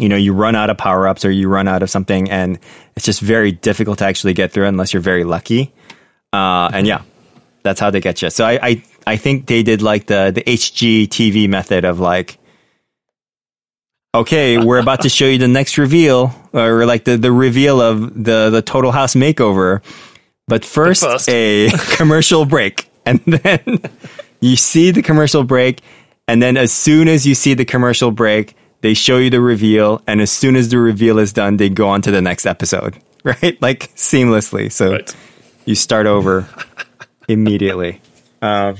you 0.00 0.08
know 0.08 0.16
you 0.16 0.32
run 0.32 0.56
out 0.56 0.68
of 0.68 0.76
power 0.76 1.06
ups 1.06 1.24
or 1.24 1.30
you 1.30 1.48
run 1.48 1.68
out 1.68 1.84
of 1.84 1.90
something 1.90 2.28
and 2.28 2.58
it's 2.96 3.06
just 3.06 3.20
very 3.20 3.52
difficult 3.52 3.98
to 3.98 4.04
actually 4.04 4.34
get 4.34 4.50
through 4.50 4.66
unless 4.66 4.92
you're 4.92 5.00
very 5.00 5.22
lucky 5.22 5.72
uh, 6.32 6.68
and 6.72 6.88
yeah 6.88 7.02
that's 7.62 7.80
how 7.80 7.90
they 7.90 8.00
get 8.00 8.22
you. 8.22 8.30
So 8.30 8.44
I, 8.44 8.58
I, 8.62 8.82
I 9.06 9.16
think 9.16 9.46
they 9.46 9.62
did 9.62 9.82
like 9.82 10.06
the 10.06 10.32
the 10.34 10.42
HGTV 10.42 11.48
method 11.48 11.84
of 11.84 12.00
like, 12.00 12.38
okay, 14.14 14.58
we're 14.58 14.78
about 14.78 15.02
to 15.02 15.08
show 15.08 15.26
you 15.26 15.38
the 15.38 15.48
next 15.48 15.78
reveal, 15.78 16.34
or 16.52 16.86
like 16.86 17.04
the 17.04 17.16
the 17.16 17.32
reveal 17.32 17.80
of 17.80 18.24
the 18.24 18.50
the 18.50 18.62
Total 18.62 18.92
House 18.92 19.14
makeover. 19.14 19.82
But 20.46 20.64
first, 20.64 21.02
first. 21.02 21.28
a 21.28 21.70
commercial 21.96 22.44
break, 22.44 22.90
and 23.04 23.20
then 23.20 23.80
you 24.40 24.56
see 24.56 24.90
the 24.90 25.02
commercial 25.02 25.44
break, 25.44 25.82
and 26.26 26.42
then 26.42 26.56
as 26.56 26.72
soon 26.72 27.08
as 27.08 27.26
you 27.26 27.34
see 27.34 27.54
the 27.54 27.64
commercial 27.64 28.10
break, 28.10 28.56
they 28.80 28.94
show 28.94 29.18
you 29.18 29.30
the 29.30 29.40
reveal, 29.40 30.02
and 30.06 30.20
as 30.20 30.30
soon 30.30 30.56
as 30.56 30.70
the 30.70 30.78
reveal 30.78 31.18
is 31.18 31.32
done, 31.32 31.56
they 31.58 31.68
go 31.68 31.88
on 31.88 32.02
to 32.02 32.10
the 32.10 32.22
next 32.22 32.46
episode, 32.46 32.98
right? 33.24 33.60
Like 33.60 33.94
seamlessly. 33.94 34.72
So 34.72 34.92
right. 34.92 35.16
you 35.66 35.74
start 35.74 36.06
over 36.06 36.48
immediately. 37.28 38.00
Uh, 38.40 38.74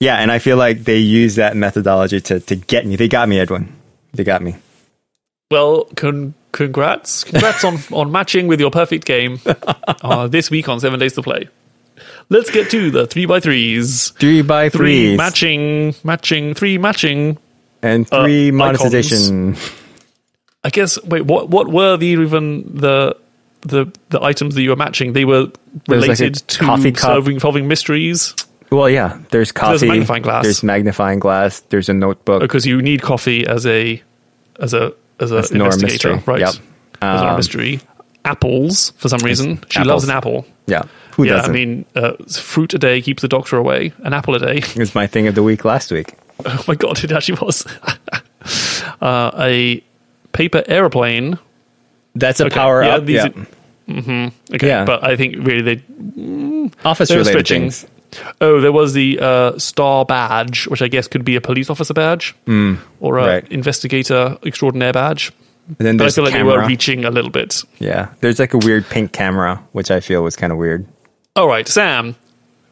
yeah, 0.00 0.16
and 0.16 0.32
I 0.32 0.38
feel 0.38 0.56
like 0.56 0.84
they 0.84 0.98
use 0.98 1.36
that 1.36 1.56
methodology 1.56 2.20
to 2.22 2.40
to 2.40 2.56
get 2.56 2.86
me. 2.86 2.96
They 2.96 3.08
got 3.08 3.28
me, 3.28 3.38
Edwin. 3.38 3.79
They 4.12 4.24
got 4.24 4.42
me. 4.42 4.56
Well, 5.50 5.84
con- 5.96 6.34
congrats, 6.52 7.24
congrats 7.24 7.64
on 7.64 7.78
on 7.92 8.12
matching 8.12 8.46
with 8.46 8.60
your 8.60 8.70
perfect 8.70 9.04
game 9.04 9.40
uh, 10.02 10.28
this 10.28 10.50
week 10.50 10.68
on 10.68 10.80
Seven 10.80 11.00
Days 11.00 11.14
to 11.14 11.22
Play. 11.22 11.48
Let's 12.28 12.50
get 12.50 12.70
to 12.70 12.90
the 12.90 13.06
three 13.06 13.26
by 13.26 13.40
threes. 13.40 14.10
Three 14.10 14.42
by 14.42 14.68
three 14.68 15.16
matching, 15.16 15.94
matching, 16.04 16.54
three 16.54 16.78
matching, 16.78 17.38
and 17.82 18.08
three 18.08 18.50
uh, 18.50 18.52
monetization. 18.52 19.54
Icons. 19.54 19.72
I 20.62 20.70
guess. 20.70 21.02
Wait, 21.04 21.22
what? 21.22 21.48
What 21.48 21.68
were 21.68 21.96
the 21.96 22.06
even 22.06 22.76
the 22.76 23.16
the 23.62 23.92
the 24.08 24.22
items 24.22 24.54
that 24.54 24.62
you 24.62 24.70
were 24.70 24.76
matching 24.76 25.12
they 25.12 25.24
were 25.24 25.50
related 25.86 26.36
like 26.36 26.46
to 26.46 26.58
coffee 26.64 26.92
cup. 26.92 27.00
solving 27.00 27.40
solving 27.40 27.68
mysteries. 27.68 28.34
Well, 28.70 28.88
yeah, 28.88 29.18
there's 29.30 29.52
coffee. 29.52 29.78
There's 29.78 29.88
magnifying 29.90 30.22
glass. 30.22 30.44
There's 30.44 30.62
magnifying 30.62 31.18
glass. 31.18 31.60
There's 31.60 31.88
a 31.88 31.94
notebook 31.94 32.40
because 32.40 32.66
you 32.66 32.80
need 32.80 33.02
coffee 33.02 33.46
as 33.46 33.66
a 33.66 34.02
as 34.60 34.74
a 34.74 34.94
as 35.18 35.32
a 35.32 35.38
investigator, 35.52 36.14
mystery. 36.14 36.22
right? 36.26 36.40
Yep. 36.40 36.54
As 37.02 37.20
um, 37.22 37.36
mystery. 37.36 37.80
Apples 38.24 38.90
for 38.90 39.08
some 39.08 39.20
reason. 39.20 39.56
She 39.70 39.78
apples. 39.78 39.86
loves 39.86 40.04
an 40.04 40.10
apple. 40.10 40.46
Yeah. 40.66 40.82
Who 41.16 41.24
yeah, 41.24 41.36
doesn't? 41.36 41.50
I 41.50 41.54
mean, 41.54 41.84
uh, 41.96 42.12
fruit 42.28 42.74
a 42.74 42.78
day 42.78 43.00
keeps 43.00 43.22
the 43.22 43.28
doctor 43.28 43.56
away. 43.56 43.92
An 44.04 44.12
apple 44.12 44.34
a 44.34 44.38
day. 44.38 44.62
It's 44.76 44.94
my 44.94 45.06
thing 45.06 45.26
of 45.26 45.34
the 45.34 45.42
week 45.42 45.64
last 45.64 45.90
week. 45.90 46.14
Oh 46.42 46.64
my 46.66 46.74
god, 46.74 47.04
it 47.04 47.12
actually 47.12 47.38
was. 47.42 47.66
uh, 49.02 49.30
a 49.36 49.82
paper 50.32 50.62
aeroplane 50.66 51.38
that's 52.14 52.40
a 52.40 52.46
okay. 52.46 52.54
power 52.54 52.82
yeah, 52.82 52.94
up. 52.94 53.08
yeah. 53.08 53.28
mm-hmm. 53.88 54.54
Okay. 54.54 54.66
Yeah. 54.66 54.84
But 54.84 55.04
I 55.04 55.16
think 55.16 55.36
really 55.46 55.62
they 55.62 55.76
mm, 55.76 56.72
office 56.84 57.10
related 57.10 57.30
stretching. 57.30 57.62
things. 57.62 57.86
Oh, 58.40 58.60
there 58.60 58.72
was 58.72 58.92
the 58.92 59.18
uh, 59.20 59.58
star 59.58 60.04
badge, 60.04 60.66
which 60.66 60.82
I 60.82 60.88
guess 60.88 61.08
could 61.08 61.24
be 61.24 61.36
a 61.36 61.40
police 61.40 61.70
officer 61.70 61.94
badge 61.94 62.34
mm, 62.46 62.78
or 63.00 63.18
a 63.18 63.26
right. 63.26 63.52
investigator 63.52 64.38
extraordinaire 64.44 64.92
badge. 64.92 65.32
And 65.66 65.78
then 65.78 65.96
but 65.96 66.08
I 66.08 66.10
feel 66.10 66.24
like 66.24 66.32
camera. 66.32 66.52
they 66.52 66.58
were 66.58 66.66
reaching 66.66 67.04
a 67.04 67.10
little 67.10 67.30
bit. 67.30 67.62
Yeah, 67.78 68.12
there's 68.20 68.38
like 68.38 68.54
a 68.54 68.58
weird 68.58 68.86
pink 68.88 69.12
camera, 69.12 69.64
which 69.72 69.90
I 69.90 70.00
feel 70.00 70.22
was 70.22 70.36
kind 70.36 70.52
of 70.52 70.58
weird. 70.58 70.86
All 71.36 71.46
right, 71.46 71.68
Sam. 71.68 72.16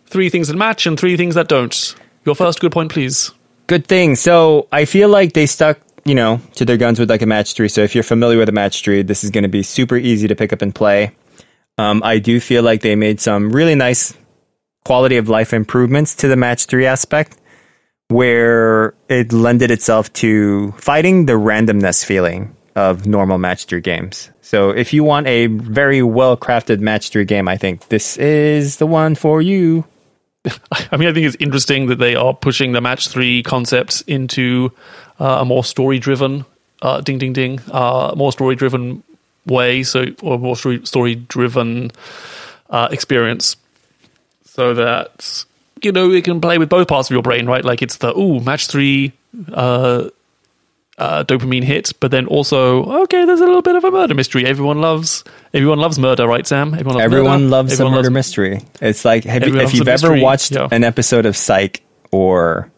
Three 0.06 0.30
things 0.30 0.48
that 0.48 0.56
match 0.56 0.86
and 0.86 0.98
three 0.98 1.16
things 1.16 1.34
that 1.34 1.48
don't. 1.48 1.94
Your 2.24 2.34
first 2.34 2.60
good 2.60 2.72
point, 2.72 2.90
please. 2.90 3.30
Good 3.66 3.86
thing. 3.86 4.16
So 4.16 4.66
I 4.72 4.84
feel 4.84 5.08
like 5.08 5.34
they 5.34 5.46
stuck 5.46 5.78
you 6.08 6.14
know, 6.14 6.40
to 6.54 6.64
their 6.64 6.78
guns 6.78 6.98
with 6.98 7.10
like 7.10 7.20
a 7.20 7.26
match 7.26 7.52
three. 7.52 7.68
So 7.68 7.82
if 7.82 7.94
you're 7.94 8.02
familiar 8.02 8.38
with 8.38 8.48
a 8.48 8.52
match 8.52 8.82
three, 8.82 9.02
this 9.02 9.22
is 9.22 9.30
going 9.30 9.42
to 9.42 9.48
be 9.48 9.62
super 9.62 9.96
easy 9.96 10.26
to 10.26 10.34
pick 10.34 10.54
up 10.54 10.62
and 10.62 10.74
play. 10.74 11.12
Um, 11.76 12.02
I 12.02 12.18
do 12.18 12.40
feel 12.40 12.62
like 12.62 12.80
they 12.80 12.96
made 12.96 13.20
some 13.20 13.50
really 13.50 13.74
nice 13.74 14.16
quality 14.88 15.18
of 15.18 15.28
life 15.28 15.52
improvements 15.52 16.14
to 16.14 16.28
the 16.28 16.36
match 16.36 16.64
three 16.64 16.86
aspect 16.86 17.36
where 18.08 18.94
it 19.10 19.34
lended 19.34 19.70
itself 19.70 20.10
to 20.14 20.72
fighting 20.78 21.26
the 21.26 21.34
randomness 21.34 22.02
feeling 22.02 22.56
of 22.74 23.06
normal 23.06 23.36
match 23.36 23.66
three 23.66 23.82
games. 23.82 24.30
So 24.40 24.70
if 24.70 24.94
you 24.94 25.04
want 25.04 25.26
a 25.26 25.48
very 25.48 26.02
well 26.02 26.38
crafted 26.38 26.80
match 26.80 27.10
three 27.10 27.26
game, 27.26 27.48
I 27.48 27.58
think 27.58 27.88
this 27.88 28.16
is 28.16 28.78
the 28.78 28.86
one 28.86 29.14
for 29.14 29.42
you. 29.42 29.84
I 30.72 30.96
mean, 30.96 31.10
I 31.10 31.12
think 31.12 31.26
it's 31.26 31.36
interesting 31.38 31.88
that 31.88 31.98
they 31.98 32.14
are 32.14 32.32
pushing 32.32 32.72
the 32.72 32.80
match 32.80 33.08
three 33.08 33.42
concepts 33.42 34.00
into 34.06 34.72
uh, 35.20 35.40
a 35.42 35.44
more 35.44 35.64
story 35.64 35.98
driven, 35.98 36.46
uh, 36.80 37.02
ding 37.02 37.18
ding 37.18 37.34
ding, 37.34 37.60
uh, 37.72 38.14
more 38.16 38.32
story 38.32 38.56
driven 38.56 39.02
way. 39.44 39.82
So 39.82 40.06
or 40.22 40.38
more 40.38 40.56
story 40.56 41.14
driven 41.14 41.90
uh, 42.70 42.88
experience, 42.90 43.56
so 44.58 44.74
that 44.74 45.44
you 45.82 45.92
know 45.92 46.10
it 46.10 46.24
can 46.24 46.40
play 46.40 46.58
with 46.58 46.68
both 46.68 46.88
parts 46.88 47.08
of 47.08 47.14
your 47.14 47.22
brain, 47.22 47.46
right? 47.46 47.64
Like 47.64 47.80
it's 47.80 47.98
the 47.98 48.12
ooh 48.18 48.40
match 48.40 48.66
three. 48.66 49.12
Uh, 49.52 50.08
uh, 50.98 51.22
dopamine 51.22 51.62
hit, 51.62 51.92
but 52.00 52.10
then 52.10 52.26
also 52.26 52.82
okay, 53.02 53.24
there's 53.24 53.40
a 53.40 53.46
little 53.46 53.62
bit 53.62 53.76
of 53.76 53.84
a 53.84 53.90
murder 53.92 54.16
mystery. 54.16 54.44
Everyone 54.44 54.80
loves 54.80 55.22
everyone 55.54 55.78
loves 55.78 55.96
murder, 55.96 56.26
right, 56.26 56.44
Sam? 56.44 56.74
Everyone 56.74 56.94
loves 56.96 57.04
everyone 57.04 57.40
murder. 57.42 57.50
loves 57.50 57.72
everyone 57.74 57.92
a 57.92 57.96
murder 57.96 58.08
loves, 58.08 58.14
mystery. 58.14 58.62
It's 58.80 59.04
like 59.04 59.24
you, 59.24 59.30
if 59.30 59.74
you've 59.74 59.86
ever 59.86 60.08
mystery, 60.08 60.20
watched 60.20 60.50
yeah. 60.50 60.66
an 60.72 60.82
episode 60.82 61.24
of 61.24 61.36
Psych 61.36 61.84
or 62.10 62.68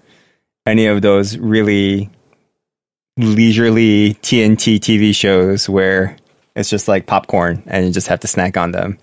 any 0.66 0.84
of 0.84 1.00
those 1.00 1.38
really 1.38 2.10
leisurely 3.16 4.18
TNT 4.20 4.76
TV 4.76 5.14
shows 5.14 5.66
where 5.66 6.18
it's 6.54 6.68
just 6.68 6.88
like 6.88 7.06
popcorn 7.06 7.62
and 7.68 7.86
you 7.86 7.92
just 7.92 8.08
have 8.08 8.20
to 8.20 8.28
snack 8.28 8.58
on 8.58 8.72
them. 8.72 8.98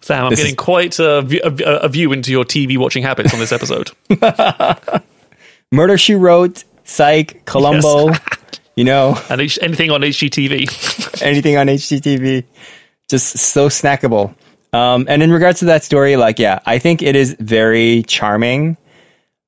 Sam, 0.00 0.24
I'm 0.24 0.30
this 0.30 0.40
getting 0.40 0.54
is... 0.54 0.56
quite 0.56 0.98
a, 0.98 1.18
a, 1.44 1.84
a 1.84 1.88
view 1.88 2.12
into 2.12 2.30
your 2.30 2.44
TV 2.44 2.78
watching 2.78 3.02
habits 3.02 3.32
on 3.34 3.40
this 3.40 3.52
episode. 3.52 3.90
Murder 5.72 5.98
She 5.98 6.14
Wrote 6.14 6.64
Psych, 6.84 7.44
Columbo, 7.44 8.08
yes. 8.08 8.20
you 8.76 8.84
know. 8.84 9.16
And 9.30 9.40
anything 9.40 9.90
on 9.90 10.00
HGTV. 10.00 11.22
anything 11.22 11.56
on 11.56 11.68
HGTV. 11.68 12.44
Just 13.08 13.38
so 13.38 13.68
snackable. 13.68 14.34
Um, 14.72 15.06
and 15.08 15.22
in 15.22 15.32
regards 15.32 15.60
to 15.60 15.66
that 15.66 15.84
story, 15.84 16.16
like, 16.16 16.38
yeah, 16.38 16.60
I 16.64 16.78
think 16.78 17.02
it 17.02 17.16
is 17.16 17.36
very 17.38 18.04
charming. 18.04 18.76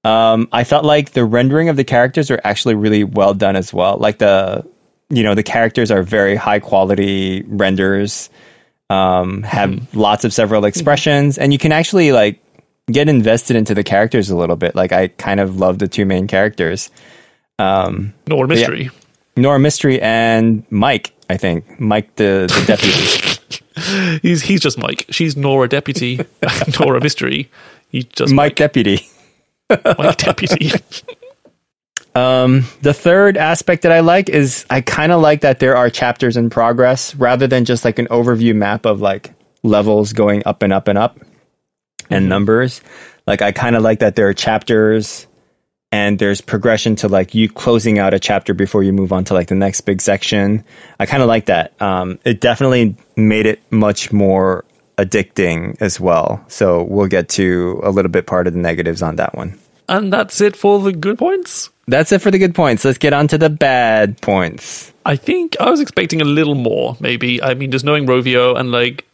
Um, 0.05 0.49
I 0.51 0.65
felt 0.65 0.85
like 0.85 1.13
the 1.13 1.25
rendering 1.25 1.69
of 1.69 1.77
the 1.77 1.85
characters 1.85 2.31
are 2.31 2.41
actually 2.43 2.75
really 2.75 3.05
well 3.05 3.35
done 3.35 3.55
as 3.55 3.73
well. 3.73 3.97
Like 3.99 4.19
the, 4.19 4.67
you 5.11 5.23
know, 5.23 5.35
the 5.35 5.45
characters 5.45 5.91
are 5.91 6.03
very 6.03 6.35
high 6.35 6.59
quality 6.59 7.43
renders, 7.47 8.31
um, 8.93 9.43
have 9.43 9.71
mm-hmm. 9.71 9.99
lots 9.99 10.25
of 10.25 10.35
several 10.35 10.67
expressions, 10.67 11.39
and 11.39 11.53
you 11.53 11.59
can 11.59 11.73
actually 11.73 12.13
like 12.13 12.43
get 12.91 13.09
invested 13.09 13.57
into 13.57 13.75
the 13.75 13.83
characters 13.83 14.29
a 14.29 14.37
little 14.37 14.57
bit. 14.57 14.75
Like 14.75 14.93
I 14.93 15.09
kind 15.09 15.41
of 15.41 15.57
love 15.57 15.79
the 15.79 15.89
two 15.89 16.05
main 16.05 16.27
characters. 16.27 16.91
Um, 17.59 18.13
Nora 18.27 18.47
Mystery. 18.47 18.85
Yeah, 18.85 18.91
Nora 19.37 19.59
Mystery 19.59 20.01
and 20.03 20.65
Mike, 20.71 21.15
I 21.31 21.39
think. 21.39 21.81
Mike 21.81 22.15
the, 22.17 22.53
the 22.55 22.65
deputy. 22.67 24.21
he's 24.21 24.43
he's 24.43 24.61
just 24.61 24.77
Mike. 24.77 25.07
She's 25.09 25.39
Nora 25.39 25.69
Deputy. 25.69 26.21
Nora 26.79 27.01
Mystery. 27.01 27.51
He 27.89 28.03
just 28.03 28.33
Mike, 28.35 28.51
Mike. 28.51 28.57
Deputy. 28.57 29.09
Mike 29.71 30.19
Deputy. 30.19 30.71
Um, 32.15 32.65
the 32.83 32.93
third 32.93 33.37
aspect 33.37 33.83
that 33.83 33.93
I 33.93 34.01
like 34.01 34.29
is 34.29 34.67
I 34.69 34.81
kind 34.81 35.13
of 35.13 35.21
like 35.21 35.41
that 35.41 35.61
there 35.61 35.77
are 35.77 35.89
chapters 35.89 36.37
in 36.37 36.51
progress 36.51 37.15
rather 37.15 37.47
than 37.47 37.65
just 37.65 37.85
like 37.85 37.99
an 37.99 38.07
overview 38.09 38.55
map 38.55 38.85
of 38.85 39.01
like 39.01 39.35
levels 39.63 40.13
going 40.13 40.43
up 40.45 40.63
and 40.63 40.73
up 40.73 40.89
and 40.89 40.99
up 40.99 41.21
and 42.11 42.23
mm-hmm. 42.23 42.29
numbers. 42.29 42.83
Like 43.27 43.41
I 43.41 43.53
kind 43.53 43.77
of 43.77 43.83
like 43.83 44.01
that 44.01 44.17
there 44.17 44.29
are 44.29 44.35
chapters 44.35 45.27
and 45.91 46.19
there's 46.19 46.41
progression 46.41 46.97
to 46.97 47.09
like 47.09 47.35
you 47.35 47.49
closing 47.49 47.99
out 47.99 48.15
a 48.15 48.19
chapter 48.19 48.55
before 48.55 48.83
you 48.83 48.93
move 48.93 49.13
on 49.13 49.25
to 49.25 49.35
like 49.35 49.49
the 49.49 49.55
next 49.55 49.83
big 49.83 50.01
section. 50.01 50.65
I 50.99 51.07
kind 51.07 51.23
of 51.23 51.29
like 51.29 51.47
that. 51.47 51.81
Um, 51.81 52.19
it 52.25 52.41
definitely 52.41 52.97
made 53.17 53.47
it 53.47 53.61
much 53.71 54.13
more 54.13 54.65
addicting 54.99 55.81
as 55.81 56.01
well. 56.01 56.45
So 56.49 56.83
we'll 56.83 57.09
get 57.09 57.29
to 57.31 57.81
a 57.83 57.91
little 57.91 58.11
bit 58.11 58.27
part 58.27 58.47
of 58.47 58.55
the 58.55 58.59
negatives 58.59 59.03
on 59.03 59.17
that 59.17 59.35
one. 59.35 59.59
And 59.89 60.13
that's 60.13 60.41
it 60.41 60.57
for 60.57 60.81
the 60.81 60.93
good 60.93 61.19
points? 61.19 61.71
That's 61.87 62.13
it 62.13 62.21
for 62.21 62.31
the 62.31 62.39
good 62.39 62.55
points. 62.55 62.85
Let's 62.85 62.99
get 62.99 63.13
on 63.13 63.29
to 63.29 63.39
the 63.39 63.51
bad 63.51 64.21
points. 64.21 64.93
I 65.05 65.17
think 65.17 65.57
I 65.61 65.69
was 65.71 65.81
expecting 65.81 66.21
a 66.21 66.25
little 66.25 66.55
more, 66.55 66.97
maybe. 67.01 67.43
I 67.43 67.55
mean, 67.55 67.71
just 67.71 67.85
knowing 67.85 68.07
Rovio 68.07 68.59
and 68.59 68.71
like 68.71 69.05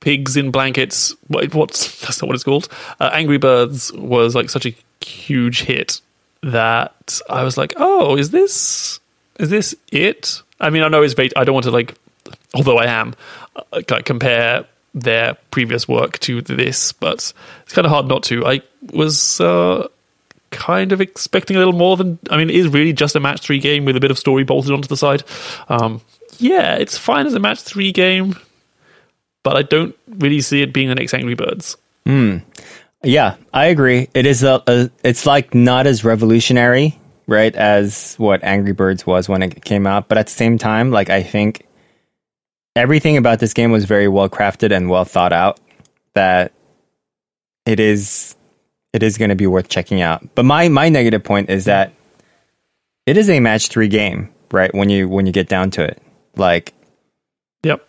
pigs 0.00 0.36
in 0.36 0.50
blankets. 0.50 1.14
What, 1.28 1.54
what's 1.54 2.00
that's 2.02 2.20
not 2.20 2.28
what 2.28 2.34
it's 2.34 2.44
called. 2.44 2.68
Uh, 2.98 3.10
Angry 3.12 3.38
Birds 3.38 3.92
was 3.92 4.34
like 4.34 4.50
such 4.50 4.66
a 4.66 4.74
huge 5.04 5.62
hit 5.62 6.00
that 6.42 7.20
I 7.28 7.44
was 7.44 7.56
like, 7.56 7.74
oh, 7.76 8.16
is 8.16 8.30
this 8.30 9.00
is 9.38 9.50
this 9.50 9.74
it? 9.92 10.42
I 10.58 10.70
mean, 10.70 10.82
I 10.82 10.88
know 10.88 11.02
it's 11.02 11.14
very. 11.14 11.30
I 11.36 11.44
don't 11.44 11.54
want 11.54 11.64
to 11.64 11.70
like, 11.70 11.94
although 12.54 12.78
I 12.78 12.86
am, 12.86 13.14
uh, 13.56 13.82
compare 14.04 14.66
their 14.94 15.34
previous 15.50 15.86
work 15.86 16.18
to 16.20 16.40
this, 16.42 16.92
but 16.92 17.32
it's 17.62 17.72
kind 17.72 17.86
of 17.86 17.90
hard 17.90 18.06
not 18.06 18.22
to. 18.24 18.46
I 18.46 18.62
was 18.92 19.40
uh, 19.40 19.88
kind 20.50 20.92
of 20.92 21.00
expecting 21.00 21.56
a 21.56 21.58
little 21.58 21.74
more 21.74 21.96
than. 21.96 22.18
I 22.30 22.36
mean, 22.36 22.50
it 22.50 22.56
is 22.56 22.68
really 22.68 22.92
just 22.92 23.16
a 23.16 23.20
match 23.20 23.40
three 23.40 23.58
game 23.58 23.84
with 23.84 23.96
a 23.96 24.00
bit 24.00 24.10
of 24.10 24.18
story 24.18 24.44
bolted 24.44 24.72
onto 24.72 24.88
the 24.88 24.96
side. 24.96 25.22
Um, 25.68 26.00
yeah, 26.38 26.76
it's 26.76 26.98
fine 26.98 27.26
as 27.26 27.34
a 27.34 27.40
match 27.40 27.60
three 27.60 27.92
game, 27.92 28.36
but 29.42 29.56
I 29.56 29.62
don't 29.62 29.96
really 30.08 30.40
see 30.40 30.62
it 30.62 30.72
being 30.72 30.88
the 30.88 30.94
next 30.94 31.14
Angry 31.14 31.34
Birds. 31.34 31.76
Hmm. 32.06 32.38
Yeah, 33.02 33.36
I 33.52 33.66
agree. 33.66 34.08
It 34.12 34.26
is 34.26 34.42
a, 34.42 34.62
a, 34.66 34.90
it's 35.02 35.24
like 35.24 35.54
not 35.54 35.86
as 35.86 36.04
revolutionary, 36.04 36.98
right, 37.26 37.54
as 37.54 38.14
what 38.16 38.44
Angry 38.44 38.72
Birds 38.72 39.06
was 39.06 39.28
when 39.28 39.42
it 39.42 39.64
came 39.64 39.86
out, 39.86 40.08
but 40.08 40.18
at 40.18 40.26
the 40.26 40.32
same 40.32 40.58
time, 40.58 40.90
like 40.90 41.08
I 41.08 41.22
think 41.22 41.66
everything 42.80 43.16
about 43.16 43.38
this 43.38 43.52
game 43.52 43.70
was 43.70 43.84
very 43.84 44.08
well 44.08 44.28
crafted 44.28 44.74
and 44.74 44.88
well 44.88 45.04
thought 45.04 45.32
out 45.32 45.60
that 46.14 46.52
it 47.66 47.78
is 47.78 48.34
it 48.92 49.02
is 49.02 49.18
going 49.18 49.28
to 49.28 49.36
be 49.36 49.46
worth 49.46 49.68
checking 49.68 50.00
out. 50.00 50.34
But 50.34 50.44
my 50.44 50.68
my 50.68 50.88
negative 50.88 51.22
point 51.22 51.50
is 51.50 51.66
that 51.66 51.92
it 53.06 53.16
is 53.16 53.28
a 53.28 53.40
match 53.40 53.68
3 53.68 53.88
game, 53.88 54.30
right? 54.50 54.74
When 54.74 54.88
you 54.88 55.08
when 55.08 55.26
you 55.26 55.32
get 55.32 55.48
down 55.48 55.70
to 55.72 55.84
it. 55.84 56.02
Like 56.36 56.72
Yep. 57.62 57.86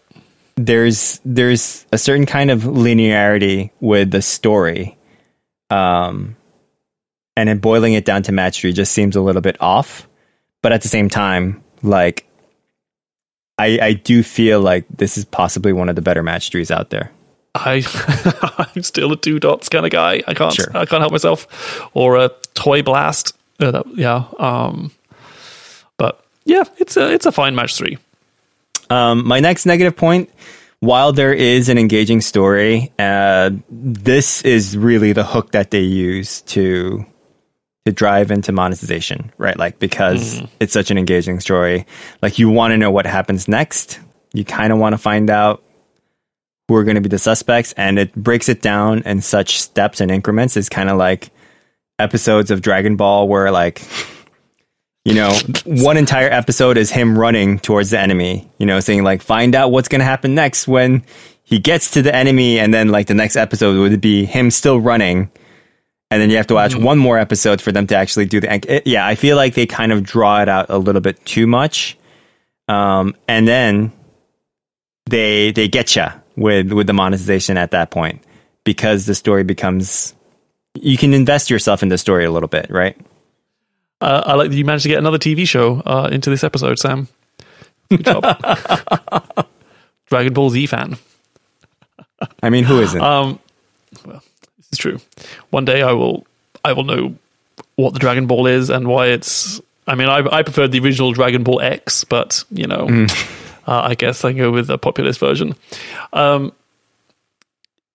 There's 0.55 1.21
there's 1.23 1.85
a 1.91 1.97
certain 1.97 2.25
kind 2.25 2.51
of 2.51 2.63
linearity 2.63 3.71
with 3.79 4.11
the 4.11 4.21
story 4.21 4.97
um, 5.71 6.35
and 7.37 7.47
then 7.47 7.59
boiling 7.59 7.93
it 7.93 8.05
down 8.05 8.23
to 8.23 8.31
match 8.31 8.59
three 8.59 8.73
just 8.73 8.91
seems 8.91 9.15
a 9.15 9.21
little 9.21 9.41
bit 9.41 9.59
off. 9.61 10.07
But 10.61 10.73
at 10.73 10.81
the 10.81 10.89
same 10.89 11.09
time, 11.09 11.63
like 11.81 12.27
I 13.61 13.79
I 13.81 13.93
do 13.93 14.23
feel 14.23 14.61
like 14.61 14.85
this 14.89 15.17
is 15.17 15.25
possibly 15.25 15.73
one 15.73 15.89
of 15.89 15.95
the 15.95 16.01
better 16.01 16.23
match 16.23 16.49
threes 16.49 16.71
out 16.71 16.89
there. 16.89 17.11
I 17.53 17.83
I'm 18.75 18.83
still 18.83 19.11
a 19.11 19.17
two 19.17 19.39
dots 19.39 19.69
kind 19.69 19.85
of 19.85 19.91
guy. 19.91 20.23
I 20.27 20.33
can't 20.33 20.53
sure. 20.53 20.69
I 20.75 20.85
can't 20.85 21.01
help 21.01 21.11
myself. 21.11 21.89
Or 21.93 22.17
a 22.17 22.29
toy 22.53 22.81
blast. 22.81 23.35
Uh, 23.59 23.71
that, 23.71 23.85
yeah. 23.95 24.25
Um, 24.39 24.91
but 25.97 26.23
yeah, 26.45 26.63
it's 26.77 26.97
a 26.97 27.11
it's 27.11 27.25
a 27.25 27.31
fine 27.31 27.55
match 27.55 27.75
three. 27.75 27.97
Um, 28.89 29.27
my 29.27 29.39
next 29.39 29.65
negative 29.65 29.95
point 29.95 30.29
while 30.81 31.13
there 31.13 31.31
is 31.31 31.69
an 31.69 31.77
engaging 31.77 32.21
story, 32.21 32.91
uh, 32.97 33.51
this 33.69 34.41
is 34.41 34.75
really 34.75 35.13
the 35.13 35.23
hook 35.23 35.51
that 35.51 35.69
they 35.69 35.81
use 35.81 36.41
to 36.41 37.05
to 37.85 37.91
drive 37.91 38.31
into 38.31 38.51
monetization, 38.51 39.31
right? 39.37 39.57
Like 39.57 39.79
because 39.79 40.39
mm. 40.39 40.49
it's 40.59 40.73
such 40.73 40.91
an 40.91 40.97
engaging 40.97 41.39
story. 41.39 41.85
Like 42.21 42.39
you 42.39 42.49
want 42.49 42.71
to 42.71 42.77
know 42.77 42.91
what 42.91 43.05
happens 43.05 43.47
next. 43.47 43.99
You 44.33 44.45
kind 44.45 44.71
of 44.71 44.79
want 44.79 44.93
to 44.93 44.97
find 44.97 45.29
out 45.29 45.63
who 46.67 46.75
are 46.75 46.83
going 46.83 46.95
to 46.95 47.01
be 47.01 47.09
the 47.09 47.19
suspects, 47.19 47.73
and 47.73 47.99
it 47.99 48.13
breaks 48.15 48.47
it 48.47 48.61
down 48.61 49.01
in 49.03 49.21
such 49.21 49.59
steps 49.59 49.99
and 49.99 50.09
increments. 50.09 50.55
It's 50.55 50.69
kind 50.69 50.89
of 50.89 50.97
like 50.97 51.31
episodes 51.99 52.51
of 52.51 52.61
Dragon 52.61 52.95
Ball 52.95 53.27
where 53.27 53.51
like 53.51 53.81
you 55.03 55.15
know, 55.15 55.35
one 55.65 55.97
entire 55.97 56.29
episode 56.29 56.77
is 56.77 56.91
him 56.91 57.17
running 57.17 57.57
towards 57.59 57.89
the 57.89 57.99
enemy, 57.99 58.49
you 58.59 58.65
know, 58.65 58.79
saying 58.79 59.03
like, 59.03 59.21
find 59.21 59.55
out 59.55 59.71
what's 59.71 59.87
going 59.87 59.99
to 59.99 60.05
happen 60.05 60.35
next 60.35 60.67
when 60.67 61.03
he 61.43 61.57
gets 61.57 61.91
to 61.91 62.01
the 62.01 62.13
enemy. 62.13 62.59
And 62.59 62.73
then 62.73 62.89
like 62.89 63.07
the 63.07 63.15
next 63.15 63.35
episode 63.35 63.79
would 63.79 63.99
be 63.99 64.25
him 64.25 64.51
still 64.51 64.79
running. 64.79 65.31
And 66.11 66.21
then 66.21 66.29
you 66.29 66.35
have 66.37 66.47
to 66.47 66.55
watch 66.55 66.73
mm-hmm. 66.73 66.83
one 66.83 66.97
more 66.97 67.17
episode 67.17 67.61
for 67.61 67.71
them 67.71 67.87
to 67.87 67.95
actually 67.95 68.25
do 68.25 68.41
the, 68.41 68.53
it, 68.75 68.85
yeah, 68.85 69.07
I 69.07 69.15
feel 69.15 69.37
like 69.37 69.53
they 69.53 69.65
kind 69.65 69.93
of 69.93 70.03
draw 70.03 70.41
it 70.41 70.49
out 70.49 70.65
a 70.69 70.77
little 70.77 70.99
bit 70.99 71.23
too 71.25 71.47
much. 71.47 71.97
Um, 72.67 73.15
and 73.29 73.47
then 73.47 73.93
they, 75.09 75.51
they 75.51 75.69
get 75.69 75.95
you 75.95 76.07
with, 76.35 76.73
with 76.73 76.87
the 76.87 76.93
monetization 76.93 77.57
at 77.57 77.71
that 77.71 77.91
point 77.91 78.21
because 78.65 79.05
the 79.05 79.15
story 79.15 79.45
becomes, 79.45 80.13
you 80.75 80.97
can 80.97 81.13
invest 81.13 81.49
yourself 81.49 81.81
in 81.81 81.87
the 81.87 81.97
story 81.97 82.25
a 82.25 82.31
little 82.31 82.49
bit, 82.49 82.69
right? 82.69 82.97
Uh, 84.01 84.23
I 84.25 84.33
like 84.33 84.49
that 84.49 84.57
you 84.57 84.65
managed 84.65 84.83
to 84.83 84.89
get 84.89 84.97
another 84.97 85.17
TV 85.17 85.47
show 85.47 85.79
uh, 85.85 86.09
into 86.11 86.29
this 86.29 86.43
episode, 86.43 86.77
Sam. 86.77 87.07
Good 87.89 88.03
job. 88.03 88.23
Dragon 90.07 90.33
Ball 90.33 90.49
Z 90.49 90.65
fan. 90.65 90.97
I 92.43 92.49
mean, 92.49 92.65
who 92.65 92.81
isn't? 92.81 93.01
Um, 93.01 93.39
is 94.71 94.77
true. 94.77 94.99
One 95.49 95.65
day 95.65 95.81
I 95.81 95.93
will, 95.93 96.25
I 96.63 96.73
will 96.73 96.83
know 96.83 97.15
what 97.75 97.93
the 97.93 97.99
Dragon 97.99 98.27
Ball 98.27 98.47
is 98.47 98.69
and 98.69 98.87
why 98.87 99.07
it's 99.07 99.61
I 99.87 99.95
mean, 99.95 100.09
I, 100.09 100.19
I 100.31 100.43
preferred 100.43 100.71
the 100.71 100.79
original 100.79 101.11
Dragon 101.11 101.43
Ball 101.43 101.61
X, 101.61 102.03
but 102.03 102.43
you 102.51 102.67
know, 102.67 102.87
uh, 103.67 103.81
I 103.81 103.95
guess 103.95 104.23
I 104.23 104.33
go 104.33 104.51
with 104.51 104.67
the 104.67 104.77
populist 104.77 105.19
version. 105.19 105.55
Um, 106.13 106.53